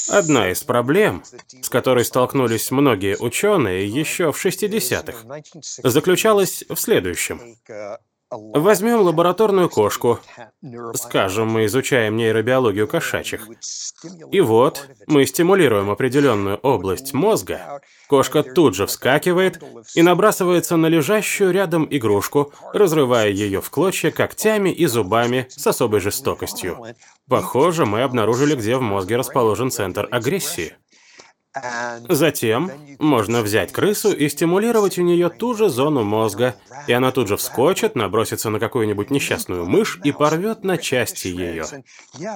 Одна 0.10 0.52
из 0.52 0.64
проблем, 0.64 1.24
с 1.62 1.70
которой 1.70 2.06
столкнулись 2.06 2.72
многие 2.72 3.18
ученые 3.18 3.88
еще 3.88 4.32
в 4.32 4.46
60-х, 4.46 5.42
заключалась 5.84 6.64
в 6.70 6.76
следующем. 6.76 7.58
Возьмем 8.30 9.02
лабораторную 9.02 9.70
кошку. 9.70 10.20
Скажем, 10.96 11.50
мы 11.50 11.66
изучаем 11.66 12.18
нейробиологию 12.18 12.88
кошачьих. 12.88 13.48
И 14.32 14.42
вот, 14.42 14.90
мы 15.08 15.26
стимулируем 15.26 15.90
определенную 15.90 16.58
область 16.58 17.14
мозга, 17.14 17.82
кошка 18.10 18.44
тут 18.44 18.76
же 18.76 18.86
вскакивает 18.86 19.64
и 19.96 20.02
набрасывается 20.02 20.76
на 20.76 20.88
лежащую 20.88 21.52
рядом 21.52 21.88
игрушку, 21.90 22.52
разрывая 22.74 23.30
ее 23.30 23.62
в 23.62 23.70
клочья 23.70 24.12
когтями 24.12 24.72
и 24.72 24.86
зубами 24.88 25.48
с 25.50 25.66
особой 25.66 26.02
жестокостью. 26.02 26.78
Похоже, 27.30 27.86
мы 27.86 28.02
обнаружили, 28.02 28.56
где 28.56 28.76
в 28.76 28.82
мозге 28.82 29.16
расположен 29.16 29.72
центр 29.72 30.08
агрессии. 30.12 30.76
Затем 32.10 32.72
можно 33.00 33.42
взять 33.42 33.72
крысу 33.72 34.12
и 34.12 34.30
стимулировать 34.30 34.98
у 34.98 35.04
нее 35.04 35.30
ту 35.30 35.54
же 35.54 35.70
зону 35.70 36.04
мозга, 36.04 36.56
и 36.88 36.94
она 36.94 37.12
тут 37.12 37.28
же 37.28 37.38
вскочит, 37.38 37.96
набросится 37.96 38.50
на 38.50 38.60
какую-нибудь 38.60 39.10
несчастную 39.12 39.66
мышь 39.66 40.00
и 40.04 40.12
порвет 40.12 40.64
на 40.64 40.78
части 40.78 41.28
ее. 41.28 41.66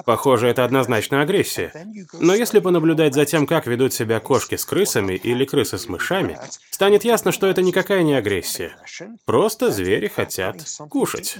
Похоже, 0.04 0.48
это 0.48 0.64
однозначно 0.64 1.22
агрессия. 1.22 1.72
Но 2.18 2.34
если 2.34 2.60
понаблюдать 2.60 3.14
за 3.14 3.24
тем, 3.24 3.46
как 3.46 3.66
ведут 3.66 3.92
себя 3.92 4.20
кошки 4.20 4.56
с 4.56 4.64
крысами 4.64 5.14
или 5.14 5.44
крысы 5.44 5.78
с 5.78 5.88
мышами, 5.88 6.38
станет 6.70 7.04
ясно, 7.04 7.32
что 7.32 7.46
это 7.46 7.62
никакая 7.62 8.02
не 8.02 8.14
агрессия. 8.14 8.76
Просто 9.24 9.70
звери 9.70 10.08
хотят 10.08 10.64
кушать. 10.88 11.38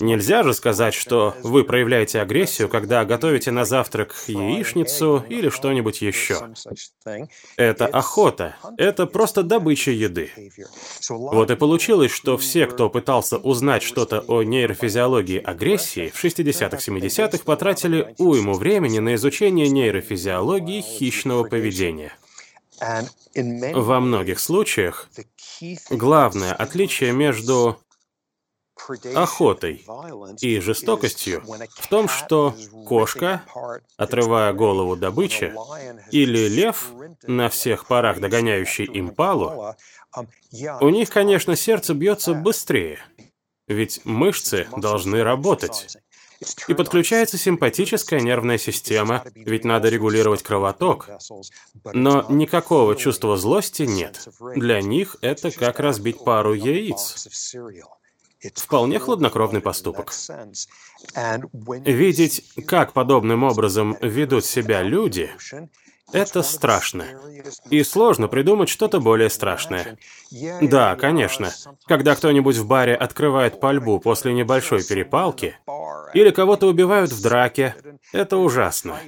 Нельзя 0.00 0.42
же 0.42 0.54
сказать, 0.54 0.94
что 0.94 1.34
вы 1.42 1.64
проявляете 1.64 2.20
агрессию, 2.20 2.68
когда 2.68 3.04
готовите 3.04 3.50
на 3.50 3.64
завтрак 3.64 4.14
яичницу 4.26 5.24
или 5.28 5.48
что-нибудь 5.48 6.02
еще. 6.02 6.52
Это 7.56 7.86
охота. 7.86 8.56
Это 8.76 9.06
просто 9.06 9.42
добыча 9.42 9.90
еды. 9.90 10.30
Вот 11.08 11.50
и 11.50 11.56
получилось, 11.56 12.12
что 12.12 12.36
все, 12.36 12.66
кто 12.66 12.88
пытался 12.88 13.38
узнать 13.38 13.82
что-то 13.82 14.20
о 14.20 14.42
нейрофизиологии 14.42 15.38
агрессии, 15.38 16.08
в 16.08 16.24
60-х, 16.24 16.78
70-х 16.78 17.44
потратили 17.44 18.14
уйму 18.18 18.54
времени 18.54 18.98
на 18.98 19.14
изучение 19.14 19.68
нейрофизиологии 19.68 20.80
хищного 20.80 21.44
поведения. 21.44 22.12
Во 23.74 24.00
многих 24.00 24.40
случаях 24.40 25.08
главное 25.90 26.52
отличие 26.52 27.12
между 27.12 27.78
охотой 29.14 29.84
и 30.40 30.60
жестокостью 30.60 31.42
в 31.74 31.88
том, 31.88 32.08
что 32.08 32.54
кошка, 32.86 33.42
отрывая 33.96 34.52
голову 34.52 34.96
добычи, 34.96 35.54
или 36.10 36.48
лев, 36.48 36.90
на 37.24 37.48
всех 37.48 37.86
парах 37.86 38.20
догоняющий 38.20 38.88
импалу, 38.92 39.74
у 40.80 40.88
них, 40.88 41.10
конечно, 41.10 41.56
сердце 41.56 41.94
бьется 41.94 42.34
быстрее, 42.34 42.98
ведь 43.66 44.00
мышцы 44.04 44.66
должны 44.76 45.22
работать. 45.22 45.96
И 46.66 46.74
подключается 46.74 47.38
симпатическая 47.38 48.20
нервная 48.20 48.58
система, 48.58 49.24
ведь 49.34 49.64
надо 49.64 49.88
регулировать 49.88 50.42
кровоток. 50.42 51.08
Но 51.92 52.26
никакого 52.28 52.96
чувства 52.96 53.36
злости 53.36 53.82
нет. 53.82 54.26
Для 54.56 54.82
них 54.82 55.16
это 55.20 55.52
как 55.52 55.78
разбить 55.78 56.24
пару 56.24 56.52
яиц. 56.52 57.28
Вполне 58.54 58.98
хладнокровный 58.98 59.60
поступок. 59.60 60.12
Видеть, 61.84 62.44
как 62.66 62.92
подобным 62.92 63.44
образом 63.44 63.96
ведут 64.00 64.44
себя 64.44 64.82
люди, 64.82 65.30
это 66.12 66.42
страшно. 66.42 67.06
И 67.70 67.82
сложно 67.82 68.28
придумать 68.28 68.68
что-то 68.68 69.00
более 69.00 69.30
страшное. 69.30 69.96
Да, 70.60 70.94
конечно. 70.96 71.52
Когда 71.86 72.14
кто-нибудь 72.14 72.56
в 72.56 72.66
баре 72.66 72.94
открывает 72.94 73.60
пальбу 73.60 73.98
после 73.98 74.32
небольшой 74.34 74.84
перепалки, 74.84 75.56
или 76.12 76.30
кого-то 76.30 76.66
убивают 76.66 77.12
в 77.12 77.22
драке, 77.22 77.74
это 78.12 78.36
ужасно. 78.36 79.00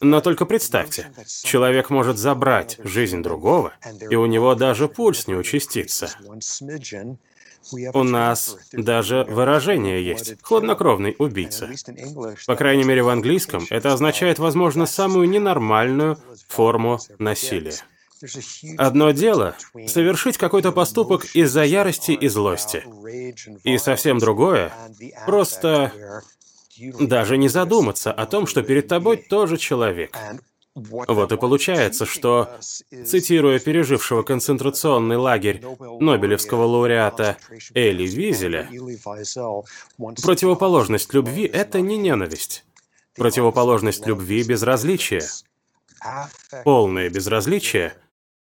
Но 0.00 0.20
только 0.20 0.44
представьте, 0.44 1.12
человек 1.44 1.90
может 1.90 2.18
забрать 2.18 2.78
жизнь 2.82 3.22
другого, 3.22 3.72
и 4.10 4.16
у 4.16 4.26
него 4.26 4.54
даже 4.54 4.88
пульс 4.88 5.28
не 5.28 5.34
участится. 5.34 6.10
У 7.94 8.02
нас 8.02 8.56
даже 8.72 9.24
выражение 9.28 10.04
есть 10.04 10.36
«хладнокровный 10.42 11.14
убийца». 11.18 11.70
По 12.46 12.56
крайней 12.56 12.84
мере, 12.84 13.02
в 13.02 13.08
английском 13.08 13.66
это 13.70 13.92
означает, 13.92 14.38
возможно, 14.38 14.86
самую 14.86 15.28
ненормальную 15.28 16.18
форму 16.48 16.98
насилия. 17.18 17.74
Одно 18.78 19.10
дело— 19.10 19.56
совершить 19.86 20.38
какой-то 20.38 20.70
поступок 20.72 21.24
из-за 21.34 21.64
ярости 21.64 22.12
и 22.12 22.28
злости. 22.28 22.84
И 23.64 23.78
совсем 23.78 24.18
другое— 24.18 24.72
просто 25.26 25.92
даже 27.00 27.36
не 27.36 27.48
задуматься 27.48 28.12
о 28.12 28.26
том, 28.26 28.46
что 28.46 28.62
перед 28.62 28.88
тобой 28.88 29.16
тоже 29.16 29.56
человек. 29.56 30.16
Вот 30.74 31.32
и 31.32 31.36
получается, 31.36 32.06
что, 32.06 32.48
цитируя 33.04 33.58
пережившего 33.58 34.22
концентрационный 34.22 35.16
лагерь 35.16 35.62
Нобелевского 36.00 36.64
лауреата 36.64 37.36
Эли 37.74 38.06
Визеля, 38.06 38.70
противоположность 40.22 41.12
любви— 41.12 41.44
это 41.52 41.82
не 41.82 41.98
ненависть. 41.98 42.64
Противоположность 43.16 44.06
любви— 44.06 44.42
безразличие. 44.44 45.22
Полное 46.64 47.10
безразличие— 47.10 47.94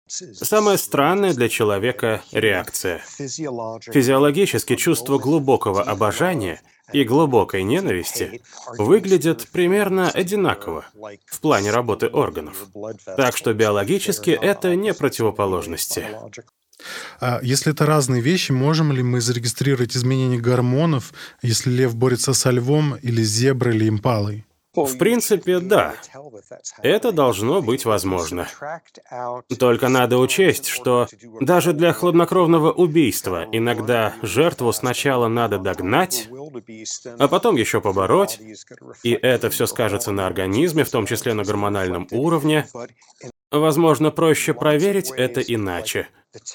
самая 0.06 0.76
странная 0.76 1.34
для 1.34 1.48
человека 1.48 2.22
реакция. 2.32 3.02
Физиологически 3.18 4.76
чувство 4.76 5.18
глубокого 5.18 5.82
обожания— 5.82 6.60
и 6.92 7.04
глубокой 7.04 7.62
ненависти 7.62 8.42
выглядят 8.78 9.48
примерно 9.48 10.10
одинаково 10.10 10.84
в 11.26 11.40
плане 11.40 11.70
работы 11.70 12.08
органов. 12.08 12.66
Так 13.16 13.36
что 13.36 13.54
биологически 13.54 14.30
это 14.30 14.74
не 14.74 14.92
противоположности. 14.92 16.06
А 17.20 17.40
если 17.42 17.72
это 17.72 17.86
разные 17.86 18.20
вещи, 18.20 18.52
можем 18.52 18.92
ли 18.92 19.02
мы 19.02 19.20
зарегистрировать 19.20 19.96
изменения 19.96 20.38
гормонов, 20.38 21.14
если 21.40 21.70
лев 21.70 21.94
борется 21.94 22.34
со 22.34 22.50
львом 22.50 22.96
или 22.96 23.22
зеброй 23.22 23.76
или 23.76 23.88
импалой? 23.88 24.44
В 24.74 24.98
принципе, 24.98 25.60
да. 25.60 25.94
Это 26.82 27.12
должно 27.12 27.62
быть 27.62 27.84
возможно. 27.84 28.48
Только 29.58 29.88
надо 29.88 30.18
учесть, 30.18 30.66
что 30.66 31.08
даже 31.40 31.72
для 31.72 31.92
хладнокровного 31.92 32.72
убийства 32.72 33.46
иногда 33.52 34.14
жертву 34.22 34.72
сначала 34.72 35.28
надо 35.28 35.58
догнать, 35.58 36.28
а 37.18 37.28
потом 37.28 37.56
еще 37.56 37.80
побороть, 37.80 38.40
и 39.02 39.12
это 39.12 39.50
все 39.50 39.66
скажется 39.66 40.12
на 40.12 40.26
организме, 40.26 40.84
в 40.84 40.90
том 40.90 41.06
числе 41.06 41.34
на 41.34 41.44
гормональном 41.44 42.08
уровне. 42.10 42.66
Возможно, 43.50 44.10
проще 44.10 44.52
проверить 44.52 45.10
это 45.10 45.40
иначе. 45.40 46.08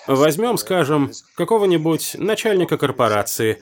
Возьмем, 0.08 0.58
скажем, 0.58 1.12
какого-нибудь 1.36 2.16
начальника 2.20 2.78
корпорации, 2.78 3.62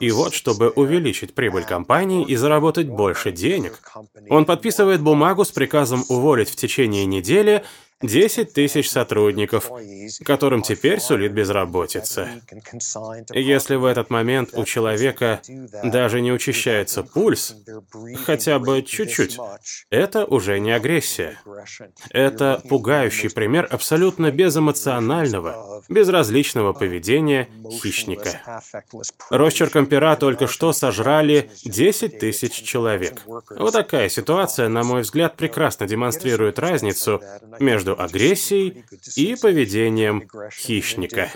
и 0.00 0.10
вот, 0.10 0.34
чтобы 0.34 0.70
увеличить 0.70 1.34
прибыль 1.34 1.64
компании 1.64 2.24
и 2.24 2.34
заработать 2.36 2.88
больше 2.88 3.30
денег, 3.30 3.80
он 4.28 4.44
подписывает 4.44 5.00
бумагу 5.00 5.44
с 5.44 5.52
приказом 5.52 6.04
уволить 6.08 6.50
в 6.50 6.56
течение 6.56 7.06
недели 7.06 7.64
10 8.02 8.52
тысяч 8.52 8.90
сотрудников, 8.90 9.70
которым 10.24 10.62
теперь 10.62 11.00
сулит 11.00 11.32
безработица. 11.32 12.28
Если 13.32 13.76
в 13.76 13.84
этот 13.84 14.10
момент 14.10 14.50
у 14.54 14.64
человека 14.64 15.40
даже 15.82 16.20
не 16.20 16.32
учащается 16.32 17.02
пульс, 17.02 17.54
хотя 18.24 18.58
бы 18.58 18.82
чуть-чуть, 18.82 19.38
это 19.90 20.24
уже 20.24 20.58
не 20.58 20.72
агрессия. 20.72 21.38
Это 22.10 22.60
пугающий 22.68 23.30
пример 23.30 23.68
абсолютно 23.70 24.30
безэмоционального, 24.30 25.82
безразличного 25.88 26.72
поведения 26.72 27.48
хищника. 27.70 28.62
Росчерком 29.30 29.86
пера 29.86 30.16
только 30.16 30.46
что 30.46 30.72
сожрали 30.72 31.50
10 31.64 32.18
тысяч 32.18 32.62
человек. 32.62 33.22
Вот 33.26 33.72
такая 33.72 34.08
ситуация, 34.08 34.68
на 34.68 34.82
мой 34.82 35.02
взгляд, 35.02 35.36
прекрасно 35.36 35.86
демонстрирует 35.86 36.58
разницу 36.58 37.20
между 37.58 37.91
между 37.92 38.02
агрессией 38.02 38.84
и 39.16 39.36
поведением 39.40 40.28
хищника. 40.50 41.30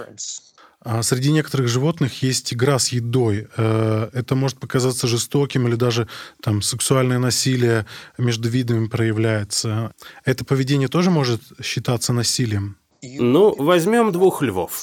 А 0.81 1.03
среди 1.03 1.33
некоторых 1.33 1.67
животных 1.67 2.23
есть 2.23 2.55
игра 2.55 2.79
с 2.79 2.89
едой. 2.89 3.49
Э, 3.57 4.09
это 4.13 4.37
может 4.37 4.61
показаться 4.61 5.09
жестоким 5.09 5.67
или 5.67 5.75
даже 5.75 6.07
там 6.41 6.63
сексуальное 6.63 7.19
насилие 7.19 7.87
между 8.19 8.49
видами 8.49 8.87
проявляется. 8.87 9.93
Это 10.25 10.45
поведение 10.45 10.89
тоже 10.89 11.11
может 11.11 11.41
считаться 11.61 12.13
насилием? 12.13 12.77
Ну, 13.03 13.53
возьмем 13.59 14.13
двух 14.13 14.43
львов. 14.43 14.81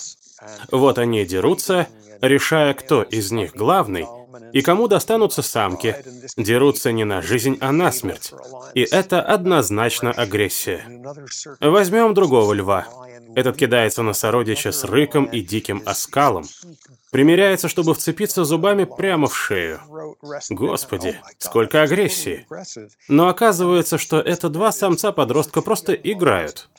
Вот 0.71 0.97
они 0.97 1.25
дерутся, 1.25 1.87
решая, 2.21 2.73
кто 2.73 3.03
из 3.03 3.31
них 3.31 3.53
главный, 3.55 4.05
и 4.51 4.61
кому 4.61 4.87
достанутся 4.87 5.41
самки. 5.41 5.95
Дерутся 6.37 6.91
не 6.91 7.03
на 7.03 7.21
жизнь, 7.21 7.57
а 7.59 7.71
на 7.71 7.91
смерть. 7.91 8.33
И 8.73 8.81
это 8.81 9.21
однозначно 9.21 10.11
агрессия. 10.11 10.85
Возьмем 11.59 12.13
другого 12.13 12.53
льва. 12.53 12.87
Этот 13.35 13.57
кидается 13.57 14.03
на 14.03 14.13
сородича 14.13 14.71
с 14.71 14.83
рыком 14.83 15.25
и 15.25 15.41
диким 15.41 15.81
оскалом. 15.85 16.45
примеряется, 17.11 17.67
чтобы 17.67 17.93
вцепиться 17.93 18.43
зубами 18.43 18.83
прямо 18.85 19.27
в 19.27 19.35
шею. 19.35 19.79
Господи, 20.49 21.19
сколько 21.37 21.81
агрессии. 21.81 22.45
Но 23.07 23.27
оказывается, 23.27 23.97
что 23.97 24.19
это 24.19 24.49
два 24.49 24.71
самца-подростка 24.71 25.61
просто 25.61 25.93
играют, 25.93 26.69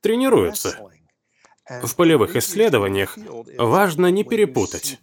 тренируются. 0.00 0.78
В 1.68 1.96
полевых 1.96 2.36
исследованиях 2.36 3.18
важно 3.58 4.10
не 4.10 4.22
перепутать. 4.22 5.00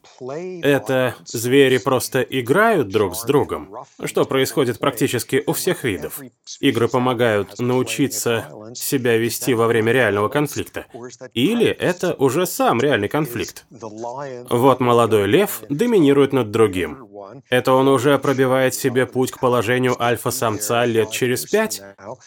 Это 0.62 1.16
звери 1.26 1.78
просто 1.78 2.22
играют 2.22 2.88
друг 2.88 3.16
с 3.16 3.24
другом, 3.26 3.70
что 4.06 4.24
происходит 4.26 4.80
практически 4.80 5.44
у 5.46 5.54
всех 5.54 5.84
видов. 5.84 6.22
Игры 6.62 6.88
помогают 6.88 7.60
научиться 7.60 8.46
себя 8.76 9.18
вести 9.18 9.54
во 9.54 9.68
время 9.68 9.92
реального 9.92 10.30
конфликта. 10.30 10.86
Или 11.34 11.68
это 11.68 12.14
уже 12.14 12.46
сам 12.46 12.80
реальный 12.80 13.10
конфликт. 13.10 13.66
Вот 13.70 14.80
молодой 14.80 15.28
лев 15.28 15.64
доминирует 15.70 16.32
над 16.32 16.52
другим. 16.52 17.08
Это 17.50 17.74
он 17.74 17.88
уже 17.88 18.18
пробивает 18.20 18.74
себе 18.74 19.06
путь 19.06 19.32
к 19.32 19.40
положению 19.40 20.02
альфа-самца 20.02 20.86
лет 20.86 21.12
через 21.12 21.46
пять? 21.46 21.82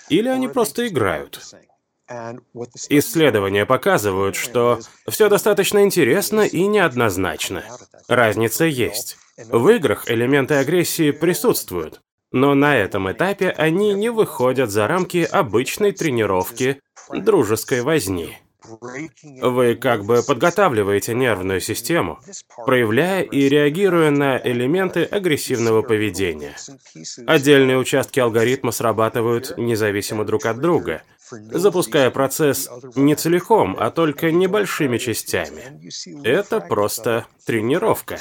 Или 0.09 0.29
они 0.29 0.49
просто 0.49 0.88
играют? 0.88 1.40
Исследования 2.88 3.66
показывают, 3.66 4.37
что 4.37 4.81
все 5.09 5.29
достаточно 5.29 5.83
интересно 5.83 6.42
и 6.42 6.66
неоднозначно. 6.66 7.64
Разница 8.09 8.64
есть. 8.64 9.19
В 9.37 9.69
играх 9.69 10.11
элементы 10.11 10.55
агрессии 10.55 11.11
присутствуют, 11.11 12.01
но 12.33 12.55
на 12.55 12.77
этом 12.77 13.11
этапе 13.11 13.51
они 13.51 13.92
не 13.95 14.11
выходят 14.11 14.71
за 14.71 14.87
рамки 14.87 15.29
обычной 15.31 15.92
тренировки 15.92 16.81
дружеской 17.12 17.83
возни. 17.83 18.38
Вы 19.23 19.77
как 19.77 20.05
бы 20.05 20.23
подготавливаете 20.27 21.14
нервную 21.14 21.61
систему, 21.61 22.19
проявляя 22.64 23.23
и 23.23 23.49
реагируя 23.49 24.11
на 24.11 24.38
элементы 24.38 25.05
агрессивного 25.05 25.83
поведения. 25.83 26.57
Отдельные 27.27 27.79
участки 27.79 28.19
алгоритма 28.19 28.73
срабатывают 28.73 29.57
независимо 29.57 30.25
друг 30.25 30.47
от 30.47 30.61
друга, 30.61 31.03
запуская 31.31 32.11
процесс 32.11 32.69
не 32.95 33.15
целиком, 33.15 33.77
а 33.79 33.91
только 33.91 34.31
небольшими 34.31 34.99
частями. 34.99 35.62
Это 36.25 36.61
просто 36.61 37.27
тренировка. 37.45 38.19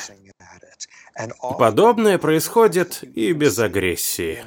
Подобное 1.58 2.18
происходит 2.18 3.02
и 3.02 3.32
без 3.32 3.58
агрессии. 3.58 4.44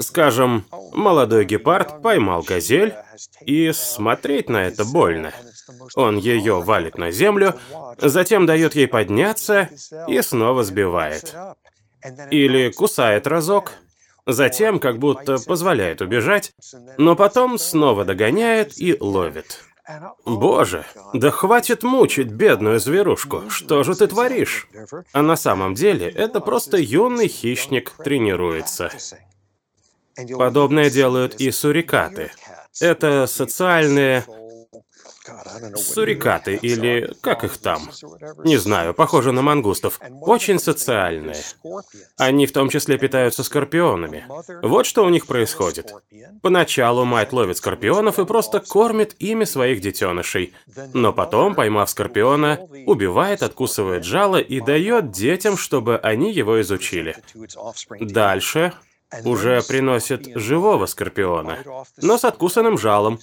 Скажем, 0.00 0.64
молодой 0.92 1.44
гепард 1.44 2.02
поймал 2.02 2.42
газель, 2.42 2.94
и 3.40 3.70
смотреть 3.72 4.48
на 4.48 4.64
это 4.64 4.84
больно. 4.84 5.32
Он 5.94 6.16
ее 6.16 6.60
валит 6.60 6.98
на 6.98 7.12
землю, 7.12 7.54
затем 7.98 8.46
дает 8.46 8.74
ей 8.74 8.88
подняться 8.88 9.68
и 10.08 10.20
снова 10.22 10.64
сбивает. 10.64 11.34
Или 12.32 12.72
кусает 12.72 13.28
разок, 13.28 13.72
затем 14.26 14.78
как 14.78 14.98
будто 14.98 15.38
позволяет 15.38 16.00
убежать, 16.00 16.52
но 16.98 17.16
потом 17.16 17.58
снова 17.58 18.04
догоняет 18.04 18.78
и 18.78 18.96
ловит. 18.98 19.60
Боже, 20.24 20.84
да 21.12 21.30
хватит 21.30 21.82
мучить 21.82 22.28
бедную 22.28 22.78
зверушку. 22.78 23.50
Что 23.50 23.82
же 23.82 23.94
ты 23.96 24.06
творишь? 24.06 24.68
А 25.12 25.22
на 25.22 25.36
самом 25.36 25.74
деле 25.74 26.08
это 26.08 26.40
просто 26.40 26.76
юный 26.76 27.28
хищник 27.28 27.90
тренируется. 27.90 28.90
Подобное 30.38 30.90
делают 30.90 31.40
и 31.40 31.50
сурикаты. 31.50 32.30
Это 32.80 33.26
социальные 33.26 34.24
Сурикаты 35.76 36.56
или 36.56 37.14
как 37.20 37.44
их 37.44 37.58
там? 37.58 37.90
Не 38.44 38.56
знаю, 38.56 38.94
похоже 38.94 39.32
на 39.32 39.42
мангустов. 39.42 40.00
Очень 40.20 40.58
социальные. 40.58 41.36
Они 42.16 42.46
в 42.46 42.52
том 42.52 42.68
числе 42.68 42.98
питаются 42.98 43.44
скорпионами. 43.44 44.26
Вот 44.62 44.86
что 44.86 45.04
у 45.04 45.08
них 45.08 45.26
происходит. 45.26 45.92
Поначалу 46.42 47.04
мать 47.04 47.32
ловит 47.32 47.56
скорпионов 47.56 48.18
и 48.18 48.24
просто 48.24 48.60
кормит 48.60 49.14
ими 49.18 49.44
своих 49.44 49.80
детенышей. 49.80 50.54
Но 50.92 51.12
потом, 51.12 51.54
поймав 51.54 51.90
скорпиона, 51.90 52.58
убивает, 52.86 53.42
откусывает 53.42 54.04
жало 54.04 54.40
и 54.40 54.60
дает 54.60 55.12
детям, 55.12 55.56
чтобы 55.56 55.98
они 55.98 56.32
его 56.32 56.60
изучили. 56.60 57.16
Дальше 58.00 58.72
уже 59.24 59.62
приносит 59.62 60.36
живого 60.36 60.86
скорпиона, 60.86 61.58
но 61.98 62.18
с 62.18 62.24
откусанным 62.24 62.78
жалом, 62.78 63.20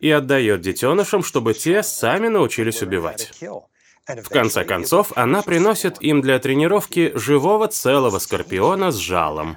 и 0.00 0.10
отдает 0.10 0.60
детенышам, 0.60 1.22
чтобы 1.22 1.54
те 1.54 1.82
сами 1.82 2.28
научились 2.28 2.82
убивать. 2.82 3.32
В 4.08 4.28
конце 4.28 4.64
концов, 4.64 5.12
она 5.16 5.42
приносит 5.42 6.00
им 6.00 6.20
для 6.20 6.38
тренировки 6.38 7.10
живого 7.14 7.66
целого 7.66 8.18
скорпиона 8.18 8.92
с 8.92 8.96
жалом. 8.96 9.56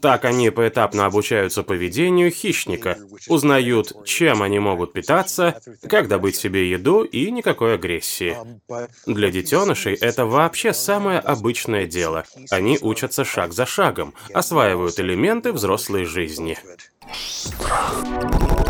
Так 0.00 0.24
они 0.24 0.50
поэтапно 0.50 1.04
обучаются 1.06 1.62
поведению 1.62 2.30
хищника, 2.30 2.96
узнают, 3.28 4.06
чем 4.06 4.42
они 4.42 4.58
могут 4.58 4.92
питаться, 4.94 5.60
как 5.88 6.08
добыть 6.08 6.36
себе 6.36 6.70
еду 6.70 7.02
и 7.02 7.30
никакой 7.30 7.74
агрессии. 7.74 8.36
Для 9.06 9.30
детенышей 9.30 9.94
это 9.94 10.24
вообще 10.24 10.72
самое 10.72 11.18
обычное 11.18 11.86
дело. 11.86 12.24
Они 12.50 12.78
учатся 12.80 13.24
шаг 13.24 13.52
за 13.52 13.66
шагом, 13.66 14.14
осваивают 14.32 14.98
элементы 14.98 15.52
взрослой 15.52 16.04
жизни. 16.04 16.58
Страх. 17.12 18.69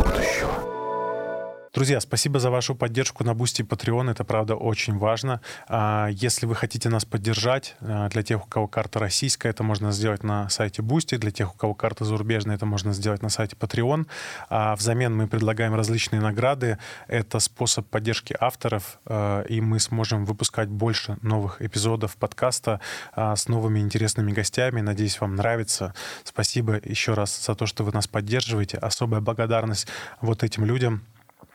Друзья, 1.81 1.99
спасибо 2.01 2.39
за 2.41 2.51
вашу 2.51 2.75
поддержку 2.75 3.25
на 3.25 3.33
Boosty 3.33 3.63
и 3.63 3.65
Patreon. 3.65 4.11
Это, 4.11 4.23
правда, 4.23 4.55
очень 4.55 4.99
важно. 4.99 5.41
А, 5.67 6.09
если 6.13 6.45
вы 6.45 6.55
хотите 6.55 6.91
нас 6.91 7.07
поддержать, 7.07 7.75
а, 7.81 8.11
для 8.11 8.23
тех, 8.23 8.45
у 8.45 8.47
кого 8.47 8.69
карта 8.69 8.99
российская, 8.99 9.49
это 9.49 9.63
можно 9.63 9.91
сделать 9.91 10.23
на 10.23 10.51
сайте 10.51 10.83
Boosty. 10.83 11.17
Для 11.17 11.31
тех, 11.31 11.55
у 11.55 11.57
кого 11.57 11.73
карта 11.73 12.05
зарубежная, 12.05 12.57
это 12.57 12.67
можно 12.67 12.93
сделать 12.93 13.23
на 13.23 13.31
сайте 13.31 13.57
Patreon. 13.57 14.07
А 14.51 14.77
взамен 14.77 15.17
мы 15.17 15.27
предлагаем 15.27 15.75
различные 15.75 16.21
награды. 16.21 16.77
Это 17.09 17.39
способ 17.39 17.87
поддержки 17.87 18.37
авторов, 18.39 19.01
и 19.49 19.63
мы 19.63 19.81
сможем 19.81 20.27
выпускать 20.27 20.69
больше 20.69 21.17
новых 21.23 21.63
эпизодов 21.63 22.19
подкаста 22.19 22.81
с 23.17 23.49
новыми 23.49 23.79
интересными 23.81 24.33
гостями. 24.33 24.83
Надеюсь, 24.83 25.19
вам 25.19 25.35
нравится. 25.35 25.95
Спасибо 26.25 26.79
еще 26.85 27.15
раз 27.15 27.47
за 27.47 27.55
то, 27.55 27.65
что 27.65 27.85
вы 27.85 27.93
нас 27.93 28.07
поддерживаете. 28.07 28.77
Особая 28.77 29.23
благодарность 29.23 29.89
вот 30.21 30.43
этим 30.43 30.67
людям, 30.67 31.03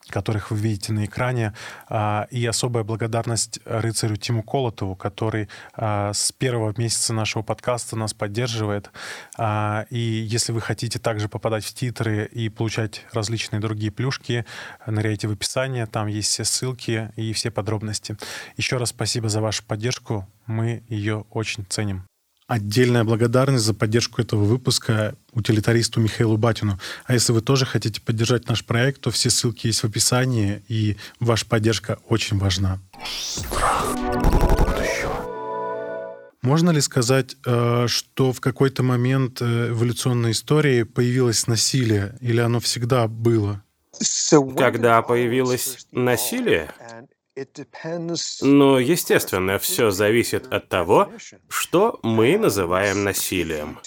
которых 0.10 0.52
вы 0.52 0.58
видите 0.58 0.94
на 0.94 1.06
экране. 1.06 1.54
А, 1.88 2.28
и 2.32 2.46
особая 2.46 2.84
благодарность 2.84 3.60
рыцарю 3.65 4.15
Тиму 4.15 4.44
Колотову, 4.44 4.96
который 4.96 5.50
а, 5.74 6.13
с 6.13 6.32
первого 6.32 6.74
месяца 6.78 7.13
нашего 7.13 7.41
подкаста 7.41 7.96
нас 7.96 8.13
поддерживает. 8.13 8.91
А, 9.38 9.86
и 9.89 9.98
если 10.00 10.52
вы 10.52 10.62
хотите 10.62 11.00
также 11.00 11.30
попадать 11.30 11.65
в 11.65 11.74
титры 11.74 12.26
и 12.32 12.50
получать 12.50 13.06
различные 13.12 13.60
другие 13.60 13.91
плюшки, 13.91 14.46
ныряйте 14.86 15.28
в 15.28 15.32
описание, 15.32 15.86
там 15.86 16.08
есть 16.08 16.30
все 16.30 16.44
ссылки 16.44 17.12
и 17.15 17.34
все 17.34 17.52
подробности. 17.52 18.18
Еще 18.58 18.78
раз 18.78 18.89
спасибо 18.89 19.30
за 19.30 19.41
вашу 19.41 19.63
поддержку, 19.63 20.28
мы 20.46 20.84
ее 20.89 21.26
очень 21.30 21.65
ценим. 21.68 22.06
Отдельная 22.47 23.03
благодарность 23.03 23.65
за 23.65 23.73
поддержку 23.73 24.21
этого 24.21 24.43
выпуска 24.43 25.15
утилитаристу 25.31 25.99
Михаилу 25.99 26.38
Батину. 26.38 26.79
А 27.05 27.13
если 27.13 27.31
вы 27.34 27.41
тоже 27.41 27.65
хотите 27.65 27.99
поддержать 27.99 28.47
наш 28.47 28.63
проект, 28.63 29.01
то 29.01 29.10
все 29.10 29.31
ссылки 29.31 29.65
есть 29.65 29.79
в 29.79 29.86
описании, 29.86 30.63
и 30.67 30.95
ваша 31.19 31.47
поддержка 31.47 31.97
очень 32.08 32.38
важна. 32.38 32.79
Можно 36.43 36.69
ли 36.69 36.81
сказать, 36.81 37.36
э, 37.47 37.88
что 37.88 38.31
в 38.31 38.39
какой-то 38.39 38.84
момент 38.84 39.41
э, 39.41 39.69
эволюционной 39.69 40.31
истории 40.31 40.84
появилось 40.84 41.47
насилие, 41.47 42.15
или 42.21 42.39
оно 42.39 42.60
всегда 42.60 43.08
было? 43.08 43.63
Когда 44.55 45.01
появилось 45.01 45.88
насилие, 45.91 46.71
но, 48.41 48.80
естественно, 48.80 49.60
все 49.60 49.91
зависит 49.91 50.48
от 50.54 50.69
того, 50.69 51.12
что 51.50 52.00
мы 52.02 52.38
называем 52.38 53.04
насилием. 53.04 53.80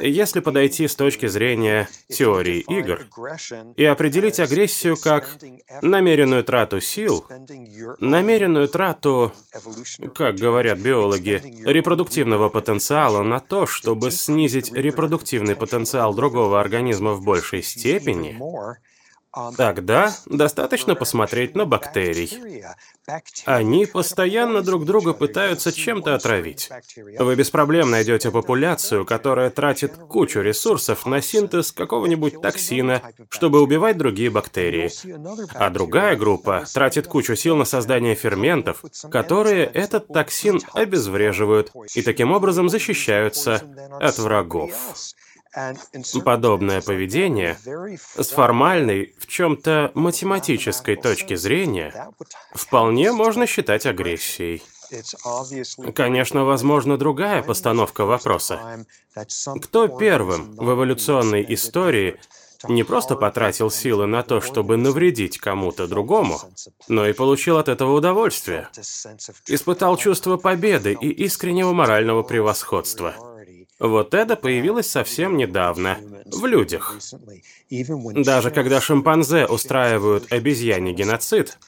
Если 0.00 0.40
подойти 0.40 0.88
с 0.88 0.96
точки 0.96 1.26
зрения 1.26 1.88
теории 2.08 2.60
игр 2.60 3.06
и 3.76 3.84
определить 3.84 4.40
агрессию 4.40 4.96
как 4.96 5.38
намеренную 5.82 6.44
трату 6.44 6.80
сил, 6.80 7.26
намеренную 8.00 8.68
трату, 8.68 9.32
как 10.14 10.36
говорят 10.36 10.78
биологи, 10.78 11.42
репродуктивного 11.64 12.48
потенциала 12.48 13.22
на 13.22 13.40
то, 13.40 13.66
чтобы 13.66 14.10
снизить 14.10 14.72
репродуктивный 14.72 15.56
потенциал 15.56 16.14
другого 16.14 16.60
организма 16.60 17.12
в 17.12 17.22
большей 17.22 17.62
степени, 17.62 18.38
Тогда 19.56 20.14
достаточно 20.26 20.94
посмотреть 20.94 21.54
на 21.54 21.66
бактерий. 21.66 22.64
Они 23.44 23.86
постоянно 23.86 24.62
друг 24.62 24.84
друга 24.84 25.12
пытаются 25.12 25.72
чем-то 25.72 26.14
отравить. 26.14 26.70
Вы 27.18 27.36
без 27.36 27.50
проблем 27.50 27.90
найдете 27.90 28.30
популяцию, 28.30 29.04
которая 29.04 29.50
тратит 29.50 29.96
кучу 29.96 30.40
ресурсов 30.40 31.04
на 31.06 31.20
синтез 31.20 31.72
какого-нибудь 31.72 32.40
токсина, 32.40 33.02
чтобы 33.28 33.60
убивать 33.60 33.98
другие 33.98 34.30
бактерии. 34.30 34.90
А 35.54 35.68
другая 35.70 36.16
группа 36.16 36.64
тратит 36.72 37.06
кучу 37.06 37.36
сил 37.36 37.56
на 37.56 37.64
создание 37.64 38.14
ферментов, 38.14 38.82
которые 39.10 39.66
этот 39.66 40.08
токсин 40.08 40.60
обезвреживают 40.72 41.72
и 41.94 42.02
таким 42.02 42.32
образом 42.32 42.68
защищаются 42.68 43.62
от 44.00 44.18
врагов. 44.18 44.72
Подобное 46.24 46.82
поведение 46.82 47.58
с 48.16 48.28
формальной, 48.28 49.14
в 49.18 49.26
чем-то 49.26 49.90
математической 49.94 50.96
точки 50.96 51.34
зрения, 51.34 52.10
вполне 52.54 53.12
можно 53.12 53.46
считать 53.46 53.86
агрессией. 53.86 54.62
Конечно, 55.94 56.44
возможно 56.44 56.96
другая 56.98 57.42
постановка 57.42 58.04
вопроса. 58.04 58.86
Кто 59.62 59.88
первым 59.88 60.54
в 60.56 60.70
эволюционной 60.72 61.44
истории 61.48 62.20
не 62.68 62.84
просто 62.84 63.16
потратил 63.16 63.70
силы 63.70 64.06
на 64.06 64.22
то, 64.22 64.40
чтобы 64.40 64.76
навредить 64.76 65.38
кому-то 65.38 65.86
другому, 65.86 66.38
но 66.88 67.06
и 67.06 67.12
получил 67.12 67.58
от 67.58 67.68
этого 67.68 67.94
удовольствие, 67.94 68.68
испытал 69.46 69.96
чувство 69.96 70.36
победы 70.36 70.96
и 71.00 71.08
искреннего 71.08 71.72
морального 71.72 72.22
превосходства– 72.22 73.14
вот 73.78 74.14
это 74.14 74.36
появилось 74.36 74.88
совсем 74.88 75.36
недавно, 75.36 75.98
в 76.26 76.46
людях. 76.46 76.96
Даже 77.70 78.50
когда 78.50 78.80
шимпанзе 78.80 79.46
устраивают 79.46 80.32
обезьяний 80.32 80.92
геноцид, 80.92 81.58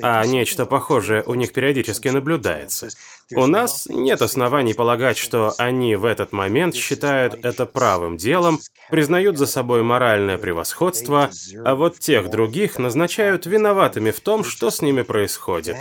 а 0.00 0.24
нечто 0.26 0.66
похожее 0.66 1.22
у 1.24 1.34
них 1.34 1.52
периодически 1.52 2.08
наблюдается. 2.08 2.88
У 3.34 3.46
нас 3.46 3.86
нет 3.86 4.20
оснований 4.20 4.74
полагать, 4.74 5.16
что 5.16 5.54
они 5.58 5.96
в 5.96 6.04
этот 6.04 6.32
момент 6.32 6.74
считают 6.74 7.34
это 7.44 7.64
правым 7.66 8.16
делом, 8.16 8.60
признают 8.90 9.38
за 9.38 9.46
собой 9.46 9.82
моральное 9.82 10.38
превосходство, 10.38 11.30
а 11.64 11.74
вот 11.74 11.98
тех 11.98 12.28
других 12.30 12.78
назначают 12.78 13.46
виноватыми 13.46 14.10
в 14.10 14.20
том, 14.20 14.44
что 14.44 14.70
с 14.70 14.82
ними 14.82 15.02
происходит. 15.02 15.76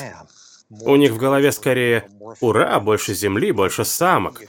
У 0.72 0.96
них 0.96 1.12
в 1.12 1.18
голове 1.18 1.52
скорее 1.52 2.06
«Ура, 2.40 2.80
больше 2.80 3.14
земли, 3.14 3.52
больше 3.52 3.84
самок». 3.84 4.42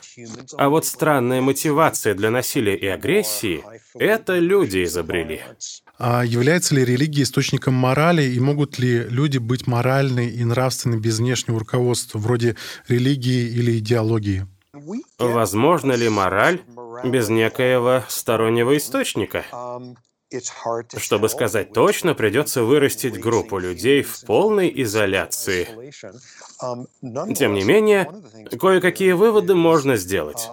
А 0.57 0.69
вот 0.69 0.87
странная 0.87 1.41
мотивация 1.41 2.15
для 2.15 2.31
насилия 2.31 2.77
и 2.77 2.87
агрессии– 2.87 3.65
это 3.95 4.39
люди 4.39 4.85
изобрели. 4.85 5.41
А 5.99 6.25
является 6.25 6.75
ли 6.75 6.85
религия 6.85 7.23
источником 7.23 7.75
морали, 7.75 8.23
и 8.23 8.39
могут 8.39 8.79
ли 8.79 9.05
люди 9.05 9.39
быть 9.39 9.67
моральны 9.67 10.29
и 10.29 10.45
нравственны 10.45 10.97
без 10.97 11.19
внешнего 11.19 11.59
руководства, 11.59 12.19
вроде 12.19 12.57
религии 12.89 13.49
или 13.49 13.79
идеологии? 13.79 14.47
Возможно 15.19 15.93
ли 15.93 16.09
мораль 16.09 16.61
без 17.05 17.29
некоего 17.29 18.05
стороннего 18.09 18.77
источника? 18.77 19.45
Чтобы 20.97 21.29
сказать 21.29 21.73
точно, 21.73 22.15
придется 22.15 22.63
вырастить 22.63 23.19
группу 23.19 23.59
людей 23.59 24.03
в 24.03 24.25
полной 24.25 24.73
изоляции. 24.83 25.69
Тем 27.35 27.55
не 27.55 27.65
менее, 27.65 28.11
кое-какие 28.59 29.13
выводы 29.13 29.55
можно 29.55 29.97
сделать. 29.97 30.49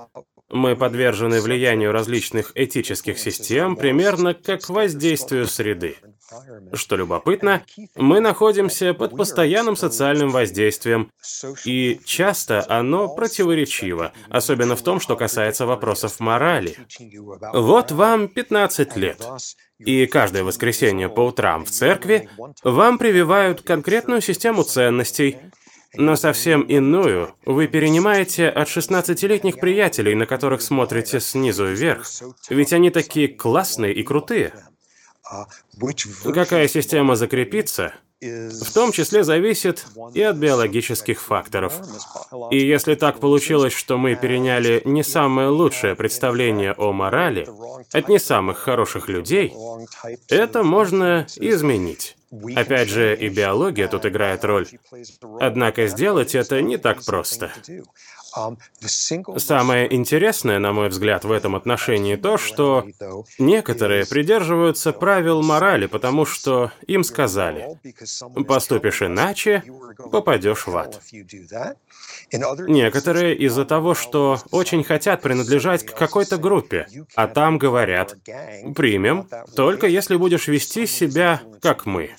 Мы 0.50 0.76
подвержены 0.76 1.42
влиянию 1.42 1.92
различных 1.92 2.52
этических 2.56 3.20
систем 3.20 3.76
примерно 3.76 4.34
как 4.34 4.68
воздействию 4.70 5.46
среды. 5.46 5.98
Что 6.74 6.96
любопытно, 6.96 7.64
мы 7.96 8.20
находимся 8.20 8.94
под 8.94 9.16
постоянным 9.16 9.76
социальным 9.76 10.30
воздействием, 10.30 11.12
и 11.66 12.00
часто 12.06 12.66
оно 12.70 13.14
противоречиво, 13.14 14.14
особенно 14.30 14.76
в 14.76 14.82
том, 14.82 15.00
что 15.00 15.16
касается 15.16 15.66
вопросов 15.66 16.20
морали. 16.20 16.78
Вот 17.54 17.92
вам 17.92 18.28
15 18.28 18.96
лет, 18.98 19.22
и 19.80 20.06
каждое 20.06 20.44
воскресенье 20.44 21.10
по 21.10 21.22
утрам 21.22 21.66
в 21.66 21.72
церкви 21.72 22.30
вам 22.64 22.98
прививают 22.98 23.62
конкретную 23.62 24.22
систему 24.22 24.64
ценностей, 24.64 25.38
но 25.96 26.16
совсем 26.16 26.62
иную 26.62 27.34
вы 27.46 27.68
перенимаете 27.68 28.48
от 28.48 28.68
16-летних 28.68 29.60
приятелей, 29.60 30.14
на 30.14 30.28
которых 30.28 30.62
смотрите 30.62 31.20
снизу 31.20 31.66
вверх. 31.66 32.06
Ведь 32.50 32.74
они 32.74 32.92
такие 32.92 33.28
классные 33.28 33.94
и 33.94 34.04
крутые. 34.04 34.54
Какая 36.34 36.68
система 36.68 37.16
закрепится, 37.16 37.94
в 38.22 38.74
том 38.74 38.92
числе 38.92 39.24
зависит 39.24 39.86
и 40.14 40.22
от 40.22 40.36
биологических 40.36 41.22
факторов. 41.22 41.80
И 42.52 42.58
если 42.58 42.96
так 42.96 43.20
получилось, 43.20 43.74
что 43.74 43.98
мы 43.98 44.16
переняли 44.16 44.82
не 44.84 45.04
самое 45.04 45.50
лучшее 45.50 45.96
представление 45.96 46.74
о 46.74 46.92
морали 46.92 47.48
от 47.94 48.10
не 48.10 48.20
самых 48.20 48.58
хороших 48.58 49.08
людей, 49.08 49.54
это 50.28 50.64
можно 50.64 51.28
изменить. 51.38 52.18
Опять 52.56 52.90
же, 52.90 53.16
и 53.16 53.30
биология 53.30 53.88
тут 53.88 54.06
играет 54.06 54.44
роль. 54.44 54.68
Однако 55.40 55.88
сделать 55.88 56.36
это 56.36 56.62
не 56.62 56.78
так 56.78 57.04
просто. 57.06 57.52
Самое 59.38 59.94
интересное, 59.94 60.60
на 60.60 60.72
мой 60.74 60.90
взгляд, 60.90 61.24
в 61.26 61.32
этом 61.32 61.56
отношении 61.56 62.16
то, 62.16 62.38
что 62.38 62.86
некоторые 63.38 64.06
придерживаются 64.06 64.94
правил 64.94 65.42
морали, 65.42 65.88
потому 65.88 66.26
что 66.26 66.72
им 66.88 67.04
сказали, 67.04 67.80
поступишь 68.48 69.02
иначе, 69.02 69.64
попадешь 70.12 70.68
в 70.68 70.78
ад. 70.78 71.02
Некоторые 72.32 73.36
из-за 73.36 73.66
того, 73.66 73.96
что 73.96 74.40
очень 74.52 74.84
хотят 74.84 75.22
принадлежать 75.22 75.86
к 75.86 75.96
какой-то 75.96 76.38
группе, 76.38 76.88
а 77.16 77.28
там 77.28 77.58
говорят, 77.58 78.16
примем, 78.76 79.28
только 79.56 79.88
если 79.88 80.16
будешь 80.16 80.48
вести 80.48 80.86
себя 80.86 81.42
как 81.62 81.86
мы. 81.86 82.12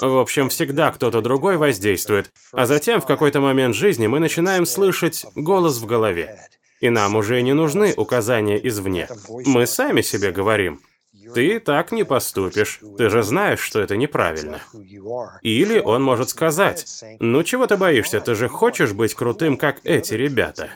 В 0.00 0.20
общем, 0.20 0.48
всегда 0.48 0.90
кто-то 0.90 1.20
другой 1.20 1.56
воздействует, 1.56 2.30
а 2.52 2.66
затем 2.66 3.00
в 3.00 3.06
какой-то 3.06 3.40
момент 3.40 3.74
жизни 3.74 4.06
мы 4.06 4.20
начинаем 4.20 4.66
слышать 4.66 5.26
голос 5.34 5.78
в 5.78 5.86
голове. 5.86 6.38
И 6.80 6.88
нам 6.88 7.16
уже 7.16 7.42
не 7.42 7.52
нужны 7.52 7.92
указания 7.96 8.58
извне. 8.66 9.08
Мы 9.28 9.66
сами 9.66 10.00
себе 10.00 10.32
говорим, 10.32 10.80
ты 11.34 11.60
так 11.60 11.92
не 11.92 12.04
поступишь. 12.04 12.80
Ты 12.96 13.10
же 13.10 13.22
знаешь, 13.22 13.60
что 13.60 13.80
это 13.80 13.96
неправильно. 13.96 14.60
Или 15.42 15.78
он 15.78 16.02
может 16.02 16.30
сказать, 16.30 16.86
ну 17.20 17.42
чего 17.42 17.66
ты 17.66 17.76
боишься, 17.76 18.20
ты 18.20 18.34
же 18.34 18.48
хочешь 18.48 18.92
быть 18.92 19.14
крутым, 19.14 19.56
как 19.56 19.80
эти 19.84 20.14
ребята. 20.14 20.70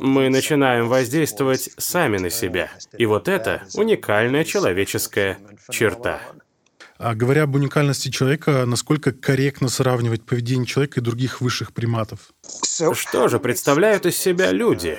Мы 0.00 0.28
начинаем 0.28 0.88
воздействовать 0.88 1.70
сами 1.78 2.18
на 2.18 2.30
себя. 2.30 2.70
И 2.98 3.06
вот 3.06 3.28
это 3.28 3.62
уникальная 3.74 4.44
человеческая 4.44 5.38
черта. 5.70 6.20
А 7.04 7.16
говоря 7.16 7.42
об 7.42 7.56
уникальности 7.56 8.10
человека, 8.10 8.64
насколько 8.64 9.10
корректно 9.10 9.68
сравнивать 9.68 10.24
поведение 10.24 10.66
человека 10.66 11.00
и 11.00 11.02
других 11.02 11.40
высших 11.40 11.72
приматов? 11.72 12.32
Что 12.62 13.26
же 13.26 13.40
представляют 13.40 14.06
из 14.06 14.16
себя 14.16 14.52
люди? 14.52 14.96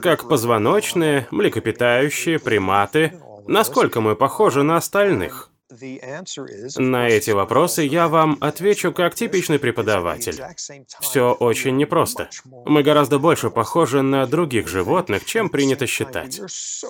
Как 0.00 0.28
позвоночные, 0.28 1.26
млекопитающие, 1.32 2.38
приматы, 2.38 3.18
насколько 3.48 4.00
мы 4.00 4.14
похожи 4.14 4.62
на 4.62 4.76
остальных? 4.76 5.50
На 6.76 7.08
эти 7.08 7.30
вопросы 7.30 7.82
я 7.82 8.08
вам 8.08 8.36
отвечу 8.40 8.92
как 8.92 9.14
типичный 9.14 9.58
преподаватель. 9.58 10.42
Все 11.00 11.32
очень 11.32 11.76
непросто. 11.76 12.28
Мы 12.64 12.82
гораздо 12.82 13.18
больше 13.18 13.50
похожи 13.50 14.02
на 14.02 14.26
других 14.26 14.68
животных, 14.68 15.24
чем 15.24 15.48
принято 15.48 15.86
считать. 15.86 16.40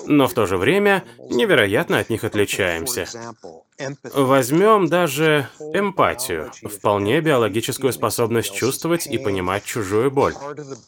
Но 0.06 0.28
в 0.28 0.34
то 0.34 0.46
же 0.46 0.56
время 0.56 1.04
невероятно 1.18 1.98
от 1.98 2.08
них 2.10 2.24
отличаемся. 2.24 3.06
Возьмем 4.14 4.88
даже 4.88 5.48
эмпатию, 5.58 6.50
вполне 6.62 7.20
биологическую 7.20 7.92
способность 7.92 8.54
чувствовать 8.54 9.06
и 9.06 9.18
понимать 9.18 9.64
чужую 9.64 10.10
боль. 10.10 10.34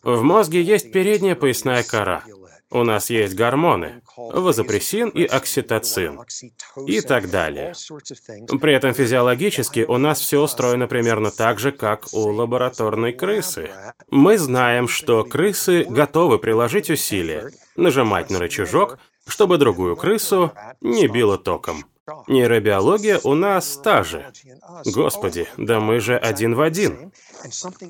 В 0.03 0.23
мозге 0.23 0.63
есть 0.63 0.93
передняя 0.93 1.35
поясная 1.35 1.83
кора. 1.83 2.23
У 2.73 2.85
нас 2.85 3.11
есть 3.11 3.35
гормоны, 3.35 4.03
вазопрессин 4.17 5.11
и 5.11 5.25
окситоцин 5.25 6.21
и 6.87 7.01
так 7.01 7.31
далее. 7.31 7.75
При 8.61 8.75
этом 8.75 8.95
физиологически 8.95 9.85
у 9.87 9.99
нас 9.99 10.21
все 10.21 10.41
устроено 10.41 10.87
примерно 10.87 11.31
так 11.31 11.59
же, 11.59 11.73
как 11.73 12.07
у 12.13 12.31
лабораторной 12.31 13.13
крысы. 13.13 13.71
Мы 14.11 14.39
знаем, 14.39 14.89
что 14.89 15.25
крысы 15.25 15.85
готовы 15.85 16.39
приложить 16.39 16.91
усилия, 16.91 17.51
нажимать 17.77 18.31
на 18.31 18.39
рычажок, 18.39 18.99
чтобы 19.27 19.59
другую 19.59 19.97
крысу 19.97 20.53
не 20.81 21.09
било 21.09 21.39
током. 21.39 21.85
Нейробиология 22.27 23.21
у 23.23 23.35
нас 23.35 23.77
та 23.83 24.03
же. 24.03 24.33
Господи, 24.85 25.47
да 25.57 25.79
мы 25.79 26.01
же 26.01 26.17
один 26.17 26.55
в 26.55 26.61
один. 26.61 27.13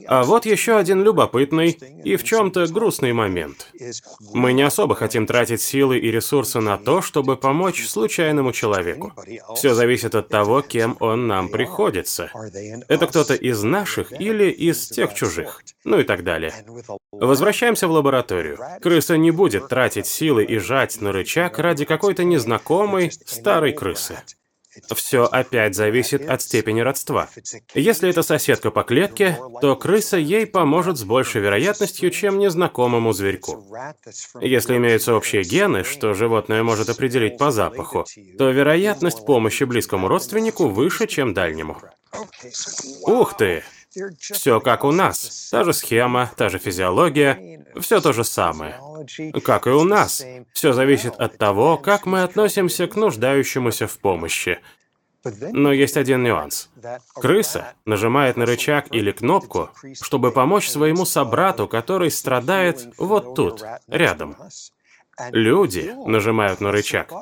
А 0.07 0.23
вот 0.23 0.47
еще 0.47 0.77
один 0.77 1.03
любопытный 1.03 1.71
и 2.05 2.17
в 2.17 2.25
чем-то 2.25 2.67
грустный 2.69 3.13
момент. 3.13 3.69
Мы 4.33 4.53
не 4.53 4.63
особо 4.63 4.95
хотим 4.95 5.27
тратить 5.27 5.61
силы 5.61 5.99
и 5.99 6.11
ресурсы 6.11 6.61
на 6.61 6.79
то, 6.79 7.03
чтобы 7.03 7.37
помочь 7.37 7.87
случайному 7.87 8.53
человеку. 8.53 9.13
Все 9.55 9.75
зависит 9.75 10.15
от 10.15 10.29
того, 10.29 10.63
кем 10.63 10.97
он 11.01 11.27
нам 11.27 11.49
приходится. 11.49 12.31
Это 12.89 13.07
кто-то 13.07 13.35
из 13.35 13.63
наших 13.63 14.13
или 14.21 14.51
из 14.51 14.89
тех 14.89 15.15
чужих. 15.15 15.63
Ну 15.85 16.01
и 16.01 16.05
так 16.05 16.25
далее. 16.25 16.53
Возвращаемся 17.13 17.89
в 17.89 17.91
лабораторию. 17.91 18.59
Крыса 18.81 19.17
не 19.17 19.31
будет 19.31 19.69
тратить 19.69 20.07
силы 20.07 20.45
и 20.45 20.59
жать 20.59 21.01
на 21.01 21.13
рычаг 21.13 21.59
ради 21.59 21.85
какой-то 21.85 22.25
незнакомой 22.25 23.11
старой 23.27 23.73
крысы. 23.73 24.19
Все 24.95 25.25
опять 25.25 25.75
зависит 25.75 26.29
от 26.29 26.43
степени 26.43 26.81
родства. 26.81 27.29
Если 27.75 28.09
это 28.09 28.23
соседка 28.23 28.71
по 28.71 28.83
клетке, 28.83 29.39
то 29.61 29.77
крыса 29.77 30.17
ей 30.17 30.47
поможет 30.47 30.99
с 30.99 31.05
большей 31.05 31.41
вероятностью, 31.41 32.11
чем 32.11 32.39
незнакомому 32.39 33.13
зверьку. 33.13 33.65
Если 34.41 34.77
имеются 34.77 35.15
общие 35.15 35.43
гены, 35.43 35.85
что 35.85 36.15
животное 36.15 36.63
может 36.63 36.89
определить 36.89 37.39
по 37.39 37.51
запаху, 37.51 38.05
то 38.39 38.51
вероятность 38.51 39.27
помощи 39.27 39.65
близкому 39.65 40.09
родственнику 40.09 40.69
выше, 40.69 41.07
чем 41.07 41.35
дальнему. 41.35 41.77
Ух 43.07 43.37
ты! 43.37 43.63
Все 44.19 44.61
как 44.61 44.85
у 44.85 44.93
нас. 44.93 45.49
Та 45.51 45.65
же 45.65 45.73
схема, 45.73 46.31
та 46.37 46.49
же 46.49 46.59
физиология, 46.59 47.65
все 47.81 48.01
то 48.01 48.13
же 48.13 48.25
самое. 48.25 48.81
Как 49.45 49.67
и 49.67 49.71
у 49.71 49.85
нас. 49.85 50.25
Все 50.53 50.73
зависит 50.73 51.15
от 51.19 51.39
того, 51.39 51.77
как 51.77 52.07
мы 52.07 52.23
относимся 52.23 52.87
к 52.87 52.97
нуждающемуся 52.97 53.87
в 53.87 53.99
помощи. 53.99 54.61
Но 55.53 55.73
есть 55.73 55.97
один 55.97 56.23
нюанс. 56.25 56.69
Крыса 57.15 57.75
нажимает 57.85 58.37
на 58.37 58.45
рычаг 58.45 58.87
или 58.91 59.13
кнопку, 59.13 59.71
чтобы 60.01 60.33
помочь 60.33 60.69
своему 60.69 61.05
собрату, 61.05 61.69
который 61.69 62.11
страдает 62.11 62.89
вот 62.99 63.35
тут, 63.35 63.65
рядом. 63.87 64.37
Люди 65.31 65.93
нажимают 66.07 66.61
на 66.61 66.73
рычаг, 66.73 67.13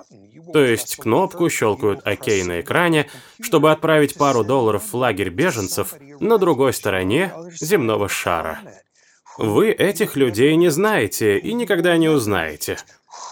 то 0.53 0.65
есть 0.65 0.97
кнопку, 0.97 1.49
щелкают 1.51 2.07
ОК 2.07 2.27
на 2.45 2.61
экране, 2.61 3.09
чтобы 3.41 3.71
отправить 3.71 4.17
пару 4.17 4.45
долларов 4.45 4.93
в 4.93 4.97
лагерь 4.97 5.31
беженцев 5.31 5.95
на 6.21 6.39
другой 6.39 6.73
стороне 6.73 7.33
земного 7.61 8.09
шара. 8.09 8.61
Вы 9.39 9.71
этих 9.71 10.17
людей 10.17 10.55
не 10.57 10.71
знаете 10.71 11.39
и 11.39 11.53
никогда 11.53 11.97
не 11.97 12.09
узнаете. 12.09 12.79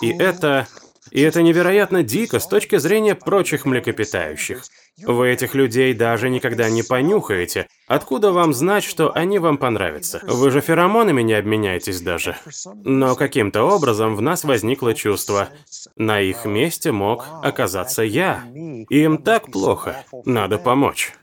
И 0.01 0.11
это... 0.11 0.67
И 1.11 1.23
это 1.23 1.41
невероятно 1.41 2.03
дико 2.03 2.39
с 2.39 2.47
точки 2.47 2.77
зрения 2.77 3.15
прочих 3.15 3.65
млекопитающих. 3.65 4.63
Вы 5.07 5.31
этих 5.31 5.55
людей 5.55 5.95
даже 5.95 6.29
никогда 6.29 6.69
не 6.71 6.83
понюхаете. 6.83 7.69
Откуда 7.87 8.33
вам 8.33 8.53
знать, 8.53 8.85
что 8.85 9.13
они 9.15 9.39
вам 9.39 9.57
понравятся? 9.57 10.21
Вы 10.25 10.51
же 10.51 10.61
феромонами 10.61 11.23
не 11.23 11.35
обменяетесь 11.35 12.01
даже. 12.01 12.37
Но 12.85 13.15
каким-то 13.15 13.65
образом 13.65 14.17
в 14.17 14.21
нас 14.21 14.45
возникло 14.45 14.95
чувство. 14.95 15.49
На 15.97 16.21
их 16.21 16.45
месте 16.45 16.93
мог 16.93 17.25
оказаться 17.43 18.03
я. 18.03 18.45
Им 18.89 19.19
так 19.19 19.51
плохо. 19.51 20.05
Надо 20.25 20.59
помочь. 20.59 21.15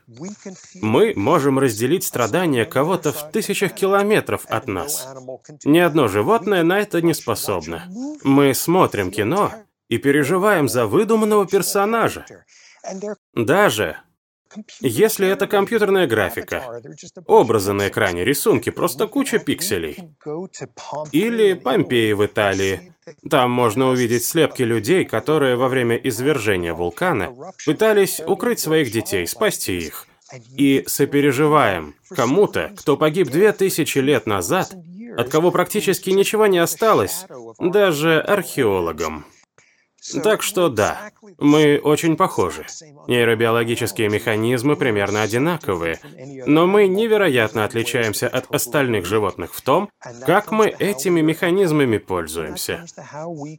Мы 0.75 1.13
можем 1.15 1.59
разделить 1.59 2.03
страдания 2.03 2.65
кого-то 2.65 3.11
в 3.11 3.31
тысячах 3.31 3.73
километров 3.73 4.45
от 4.47 4.67
нас. 4.67 5.07
Ни 5.63 5.79
одно 5.79 6.07
животное 6.07 6.63
на 6.63 6.79
это 6.79 7.01
не 7.01 7.13
способно. 7.13 7.83
Мы 8.23 8.53
смотрим 8.53 9.11
кино 9.11 9.51
и 9.89 9.97
переживаем 9.97 10.67
за 10.67 10.87
выдуманного 10.87 11.45
персонажа. 11.45 12.25
Даже 13.33 13.97
если 14.81 15.27
это 15.27 15.47
компьютерная 15.47 16.07
графика, 16.07 16.81
образы 17.27 17.73
на 17.73 17.89
экране, 17.89 18.23
рисунки, 18.23 18.69
просто 18.69 19.07
куча 19.07 19.39
пикселей. 19.39 19.97
Или 21.11 21.53
Помпеи 21.53 22.13
в 22.13 22.25
Италии. 22.25 22.93
Там 23.29 23.51
можно 23.51 23.89
увидеть 23.89 24.23
слепки 24.23 24.63
людей, 24.63 25.05
которые 25.05 25.57
во 25.57 25.67
время 25.67 25.95
извержения 25.97 26.73
вулкана 26.73 27.35
пытались 27.65 28.19
укрыть 28.19 28.59
своих 28.59 28.91
детей, 28.91 29.27
спасти 29.27 29.77
их. 29.77 30.07
И 30.57 30.83
сопереживаем 30.87 31.95
кому-то, 32.09 32.73
кто 32.77 32.97
погиб 32.97 33.29
две 33.29 33.51
тысячи 33.51 33.99
лет 33.99 34.25
назад, 34.25 34.73
от 35.17 35.29
кого 35.29 35.51
практически 35.51 36.09
ничего 36.09 36.47
не 36.47 36.57
осталось, 36.57 37.25
даже 37.59 38.19
археологам. 38.21 39.25
Так 40.23 40.43
что 40.43 40.69
да, 40.69 41.11
мы 41.39 41.79
очень 41.83 42.15
похожи. 42.15 42.65
Нейробиологические 43.07 44.09
механизмы 44.09 44.75
примерно 44.75 45.23
одинаковые, 45.23 45.99
но 46.45 46.67
мы 46.67 46.87
невероятно 46.87 47.65
отличаемся 47.65 48.27
от 48.27 48.53
остальных 48.53 49.05
животных 49.05 49.53
в 49.53 49.61
том, 49.61 49.89
как 50.25 50.51
мы 50.51 50.67
этими 50.67 51.21
механизмами 51.21 51.97
пользуемся. 51.97 52.85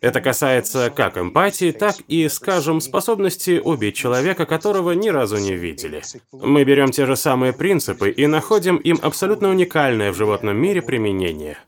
Это 0.01 0.21
касается 0.21 0.91
как 0.91 1.19
эмпатии, 1.19 1.73
так 1.73 1.97
и, 2.07 2.29
скажем, 2.29 2.81
способности 2.81 3.61
убить 3.63 3.97
человека, 3.97 4.47
которого 4.47 4.93
ни 4.93 5.09
разу 5.09 5.39
не 5.39 5.55
видели. 5.55 6.03
Мы 6.33 6.65
берем 6.65 6.91
те 6.91 7.07
же 7.07 7.17
самые 7.17 7.53
принципы 7.53 8.11
и 8.11 8.27
находим 8.27 8.77
им 8.77 8.99
абсолютно 9.03 9.51
уникальное 9.51 10.13
в 10.13 10.17
животном 10.17 10.57
мире 10.57 10.83
применение. 10.83 11.59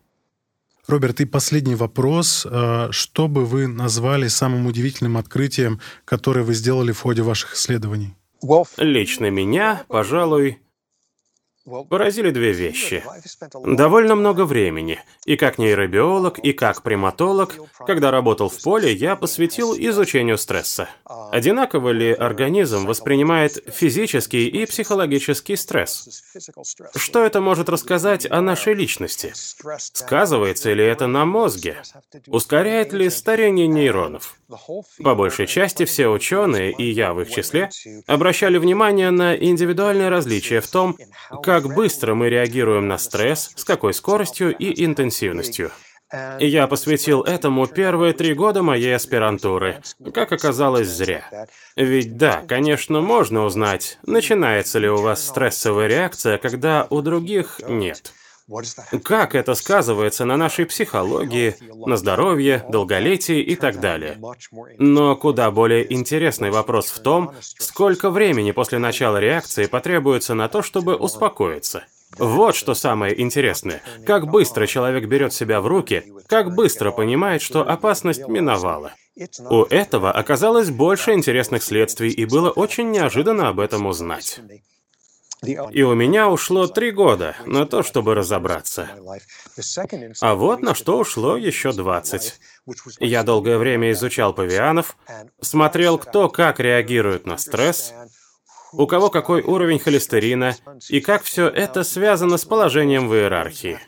Роберт, 0.88 1.20
и 1.20 1.26
последний 1.26 1.74
вопрос. 1.74 2.46
Э, 2.50 2.88
что 2.92 3.28
бы 3.28 3.44
вы 3.44 3.66
назвали 3.66 4.28
самым 4.28 4.66
удивительным 4.66 5.18
открытием, 5.18 5.80
которое 6.06 6.42
вы 6.42 6.54
сделали 6.54 6.92
в 6.92 7.00
ходе 7.00 7.20
ваших 7.20 7.54
исследований? 7.54 8.14
Лично 8.78 9.30
меня, 9.30 9.82
пожалуй, 9.88 10.58
поразили 11.88 12.30
две 12.30 12.52
вещи. 12.52 13.04
Довольно 13.64 14.14
много 14.14 14.44
времени, 14.44 15.00
и 15.24 15.36
как 15.36 15.58
нейробиолог, 15.58 16.38
и 16.38 16.52
как 16.52 16.82
приматолог, 16.82 17.54
когда 17.86 18.10
работал 18.10 18.48
в 18.48 18.62
поле, 18.62 18.92
я 18.92 19.16
посвятил 19.16 19.74
изучению 19.76 20.38
стресса. 20.38 20.88
Одинаково 21.30 21.90
ли 21.90 22.12
организм 22.12 22.86
воспринимает 22.86 23.62
физический 23.72 24.48
и 24.48 24.66
психологический 24.66 25.56
стресс? 25.56 26.24
Что 26.96 27.24
это 27.24 27.40
может 27.40 27.68
рассказать 27.68 28.30
о 28.30 28.40
нашей 28.40 28.74
личности? 28.74 29.32
Сказывается 29.34 30.72
ли 30.72 30.84
это 30.84 31.06
на 31.06 31.24
мозге? 31.24 31.82
Ускоряет 32.26 32.92
ли 32.92 33.10
старение 33.10 33.66
нейронов? 33.66 34.36
По 35.04 35.14
большей 35.14 35.46
части 35.46 35.84
все 35.84 36.08
ученые, 36.08 36.72
и 36.72 36.90
я 36.90 37.12
в 37.12 37.20
их 37.20 37.30
числе, 37.30 37.68
обращали 38.06 38.56
внимание 38.56 39.10
на 39.10 39.36
индивидуальные 39.36 40.08
различия 40.08 40.60
в 40.60 40.68
том, 40.68 40.96
как 41.42 41.57
быстро 41.66 42.14
мы 42.14 42.28
реагируем 42.28 42.88
на 42.88 42.98
стресс, 42.98 43.50
с 43.56 43.64
какой 43.64 43.94
скоростью 43.94 44.54
и 44.56 44.84
интенсивностью. 44.84 45.70
И 46.38 46.46
я 46.46 46.66
посвятил 46.66 47.22
этому 47.22 47.66
первые 47.66 48.14
три 48.14 48.32
года 48.32 48.62
моей 48.62 48.94
аспирантуры. 48.94 49.82
Как 50.14 50.32
оказалось, 50.32 50.88
зря. 50.88 51.48
Ведь 51.76 52.16
да, 52.16 52.42
конечно, 52.48 53.02
можно 53.02 53.44
узнать, 53.44 53.98
начинается 54.06 54.78
ли 54.78 54.88
у 54.88 54.96
вас 54.96 55.26
стрессовая 55.26 55.86
реакция, 55.86 56.38
когда 56.38 56.86
у 56.88 57.02
других 57.02 57.60
нет. 57.68 58.12
Как 59.04 59.34
это 59.34 59.54
сказывается 59.54 60.24
на 60.24 60.36
нашей 60.36 60.66
психологии, 60.66 61.56
на 61.86 61.96
здоровье, 61.96 62.64
долголетии 62.68 63.40
и 63.40 63.56
так 63.56 63.80
далее. 63.80 64.18
Но 64.78 65.16
куда 65.16 65.50
более 65.50 65.92
интересный 65.92 66.50
вопрос 66.50 66.86
в 66.86 67.00
том, 67.00 67.32
сколько 67.40 68.10
времени 68.10 68.52
после 68.52 68.78
начала 68.78 69.18
реакции 69.18 69.66
потребуется 69.66 70.34
на 70.34 70.48
то, 70.48 70.62
чтобы 70.62 70.96
успокоиться. 70.96 71.84
Вот 72.16 72.56
что 72.56 72.74
самое 72.74 73.20
интересное. 73.20 73.82
Как 74.06 74.30
быстро 74.30 74.66
человек 74.66 75.06
берет 75.06 75.32
себя 75.32 75.60
в 75.60 75.66
руки, 75.66 76.04
как 76.26 76.54
быстро 76.54 76.90
понимает, 76.90 77.42
что 77.42 77.68
опасность 77.68 78.26
миновала. 78.28 78.92
У 79.50 79.62
этого 79.64 80.12
оказалось 80.12 80.70
больше 80.70 81.12
интересных 81.12 81.62
следствий, 81.62 82.10
и 82.10 82.24
было 82.24 82.50
очень 82.50 82.90
неожиданно 82.90 83.48
об 83.48 83.60
этом 83.60 83.86
узнать. 83.86 84.40
И 85.42 85.82
у 85.82 85.94
меня 85.94 86.28
ушло 86.28 86.66
три 86.66 86.90
года 86.90 87.36
на 87.46 87.64
то, 87.66 87.82
чтобы 87.82 88.14
разобраться. 88.14 88.88
А 90.20 90.34
вот 90.34 90.62
на 90.62 90.74
что 90.74 90.98
ушло 90.98 91.36
еще 91.36 91.72
20. 91.72 92.40
Я 93.00 93.22
долгое 93.22 93.58
время 93.58 93.92
изучал 93.92 94.34
павианов, 94.34 94.96
смотрел, 95.40 95.98
кто 95.98 96.28
как 96.28 96.58
реагирует 96.60 97.26
на 97.26 97.38
стресс, 97.38 97.94
у 98.72 98.86
кого 98.86 99.10
какой 99.10 99.42
уровень 99.42 99.78
холестерина 99.78 100.56
и 100.88 101.00
как 101.00 101.22
все 101.22 101.48
это 101.48 101.84
связано 101.84 102.36
с 102.36 102.44
положением 102.44 103.08
в 103.08 103.14
иерархии. 103.14 103.78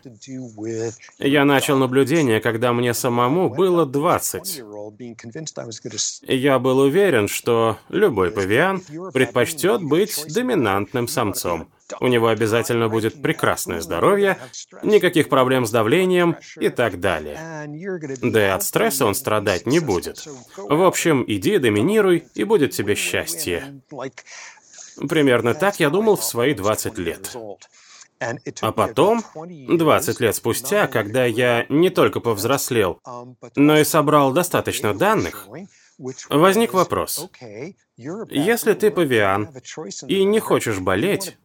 Я 1.19 1.45
начал 1.45 1.79
наблюдение, 1.79 2.40
когда 2.40 2.73
мне 2.73 2.95
самому 2.95 3.49
было 3.51 3.87
20. 3.87 4.62
Я 6.23 6.59
был 6.59 6.79
уверен, 6.79 7.29
что 7.29 7.79
любой 7.88 8.31
павиан 8.31 8.81
предпочтет 9.12 9.83
быть 9.83 10.25
доминантным 10.35 11.09
самцом. 11.09 11.71
У 11.99 12.07
него 12.07 12.29
обязательно 12.29 12.88
будет 12.88 13.21
прекрасное 13.21 13.81
здоровье, 13.81 14.38
никаких 14.83 15.29
проблем 15.29 15.66
с 15.66 15.71
давлением 15.71 16.37
и 16.57 16.69
так 16.69 17.01
далее. 17.01 17.66
Да 18.22 18.47
и 18.47 18.51
от 18.51 18.62
стресса 18.62 19.07
он 19.07 19.14
страдать 19.14 19.66
не 19.66 19.81
будет. 19.81 20.26
В 20.57 20.83
общем, 20.83 21.24
иди, 21.26 21.59
доминируй, 21.59 22.24
и 22.35 22.45
будет 22.45 22.70
тебе 22.72 22.95
счастье. 22.95 23.83
Примерно 25.09 25.55
так 25.55 25.80
я 25.80 25.90
думал 25.90 26.16
в 26.16 26.24
свои 26.24 26.55
20 26.55 26.98
лет. 26.98 27.36
А 28.61 28.72
потом, 28.72 29.22
20 29.34 30.20
лет 30.20 30.36
спустя, 30.36 30.86
когда 30.86 31.24
я 31.24 31.64
не 31.68 31.88
только 31.88 32.20
повзрослел, 32.20 33.01
но 33.57 33.78
и 33.78 33.84
собрал 33.84 34.32
достаточно 34.32 34.92
данных, 34.92 35.48
возник 36.28 36.72
вопрос. 36.72 37.28
Если 37.96 38.72
ты 38.72 38.90
павиан 38.90 39.51
и 40.07 40.24
не 40.24 40.40
хочешь 40.40 40.78
болеть, 40.78 41.36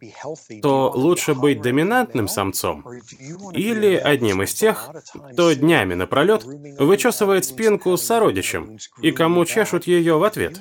то 0.61 0.89
лучше 0.95 1.35
быть 1.35 1.61
доминантным 1.61 2.29
самцом 2.29 2.85
или 3.53 3.95
одним 3.95 4.41
из 4.41 4.53
тех, 4.53 4.89
кто 5.33 5.51
днями 5.51 5.95
напролет 5.95 6.45
вычесывает 6.45 7.43
спинку 7.43 7.97
сородичем 7.97 8.77
и 9.01 9.11
кому 9.11 9.43
чешут 9.43 9.85
ее 9.85 10.17
в 10.17 10.23
ответ. 10.23 10.57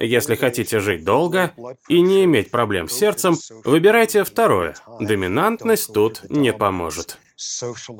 Если 0.00 0.34
хотите 0.34 0.80
жить 0.80 1.04
долго 1.04 1.52
и 1.88 2.00
не 2.02 2.24
иметь 2.24 2.50
проблем 2.50 2.88
с 2.88 2.92
сердцем, 2.92 3.36
выбирайте 3.64 4.22
второе. 4.22 4.74
Доминантность 5.00 5.92
тут 5.94 6.28
не 6.28 6.52
поможет. 6.52 7.18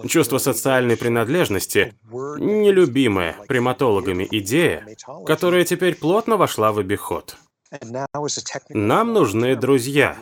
Чувство 0.09 0.39
социальной 0.39 0.97
принадлежности– 0.97 1.95
нелюбимая 2.11 3.37
приматологами 3.47 4.27
идея, 4.31 4.87
которая 5.27 5.65
теперь 5.65 5.95
плотно 5.95 6.37
вошла 6.37 6.73
в 6.73 6.79
обиход. 6.79 7.37
Нам 8.71 9.13
нужны 9.13 9.57
друзья, 9.57 10.17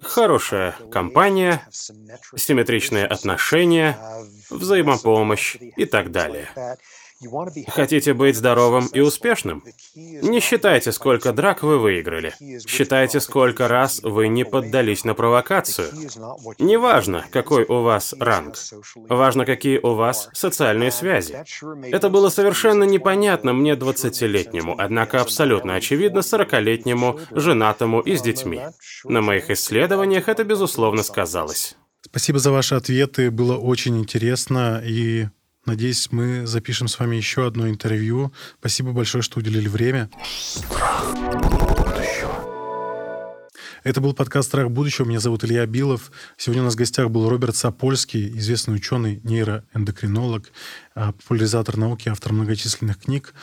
хорошая 0.00 0.72
компания, 0.90 1.66
симметричные 1.70 3.06
отношения, 3.06 3.98
взаимопомощь 4.50 5.56
и 5.76 5.84
так 5.84 6.10
далее. 6.10 6.48
Хотите 7.68 8.12
быть 8.12 8.36
здоровым 8.36 8.86
и 8.86 9.00
успешным? 9.00 9.62
Не 9.94 10.40
считайте, 10.40 10.92
сколько 10.92 11.32
драк 11.32 11.62
вы 11.62 11.78
выиграли. 11.78 12.34
Считайте, 12.66 13.20
сколько 13.20 13.68
раз 13.68 14.00
вы 14.02 14.28
не 14.28 14.44
поддались 14.44 15.04
на 15.04 15.14
провокацию. 15.14 15.88
Неважно, 16.58 17.24
какой 17.30 17.64
у 17.64 17.82
вас 17.82 18.14
ранг. 18.18 18.56
Важно, 19.08 19.46
какие 19.46 19.78
у 19.78 19.94
вас 19.94 20.28
социальные 20.32 20.90
связи. 20.90 21.36
Это 21.90 22.10
было 22.10 22.28
совершенно 22.28 22.84
непонятно 22.84 23.52
мне 23.52 23.74
20-летнему, 23.74 24.74
однако 24.76 25.20
абсолютно 25.20 25.74
очевидно 25.74 26.18
40-летнему, 26.18 27.20
женатому 27.30 28.00
и 28.00 28.16
с 28.16 28.22
детьми. 28.22 28.60
На 29.04 29.20
моих 29.20 29.50
исследованиях 29.50 30.28
это, 30.28 30.44
безусловно, 30.44 31.02
сказалось. 31.02 31.76
Спасибо 32.02 32.38
за 32.38 32.50
ваши 32.50 32.74
ответы, 32.74 33.30
было 33.30 33.56
очень 33.56 33.98
интересно 33.98 34.82
и 34.84 35.26
Надеюсь, 35.66 36.08
мы 36.10 36.46
запишем 36.46 36.88
с 36.88 36.98
вами 36.98 37.16
еще 37.16 37.46
одно 37.46 37.68
интервью. 37.68 38.32
Спасибо 38.60 38.92
большое, 38.92 39.22
что 39.22 39.38
уделили 39.38 39.68
время. 39.68 40.10
Это 43.82 44.00
был 44.00 44.14
подкаст 44.14 44.48
«Страх 44.48 44.70
будущего». 44.70 45.06
Меня 45.06 45.20
зовут 45.20 45.44
Илья 45.44 45.66
Билов. 45.66 46.10
Сегодня 46.38 46.62
у 46.62 46.64
нас 46.66 46.74
в 46.74 46.78
гостях 46.78 47.10
был 47.10 47.28
Роберт 47.28 47.56
Сапольский, 47.56 48.28
известный 48.38 48.74
ученый, 48.74 49.20
нейроэндокринолог, 49.24 50.50
а, 50.94 51.12
популяризатор 51.12 51.76
науки, 51.76 52.08
автор 52.08 52.32
многочисленных 52.32 52.98
книг. 52.98 53.34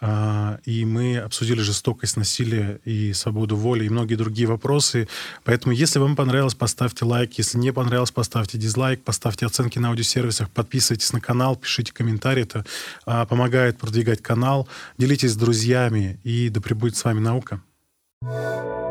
А, 0.00 0.58
и 0.64 0.84
мы 0.84 1.18
обсудили 1.18 1.60
жестокость, 1.60 2.16
насилие 2.16 2.80
и 2.84 3.12
свободу 3.12 3.56
воли, 3.56 3.84
и 3.84 3.88
многие 3.88 4.14
другие 4.14 4.48
вопросы. 4.48 5.08
Поэтому, 5.44 5.74
если 5.74 5.98
вам 5.98 6.16
понравилось, 6.16 6.54
поставьте 6.54 7.04
лайк. 7.04 7.34
Если 7.34 7.58
не 7.58 7.72
понравилось, 7.72 8.10
поставьте 8.10 8.56
дизлайк, 8.56 9.02
поставьте 9.02 9.46
оценки 9.46 9.78
на 9.78 9.88
аудиосервисах, 9.88 10.50
подписывайтесь 10.50 11.12
на 11.12 11.20
канал, 11.20 11.56
пишите 11.56 11.92
комментарии. 11.92 12.42
Это 12.42 12.64
а, 13.04 13.26
помогает 13.26 13.78
продвигать 13.78 14.22
канал. 14.22 14.68
Делитесь 14.96 15.32
с 15.32 15.36
друзьями, 15.36 16.18
и 16.24 16.48
да 16.48 16.60
пребудет 16.60 16.96
с 16.96 17.04
вами 17.04 17.20
наука. 17.20 17.60
thank 18.22 18.34
you 18.34 18.89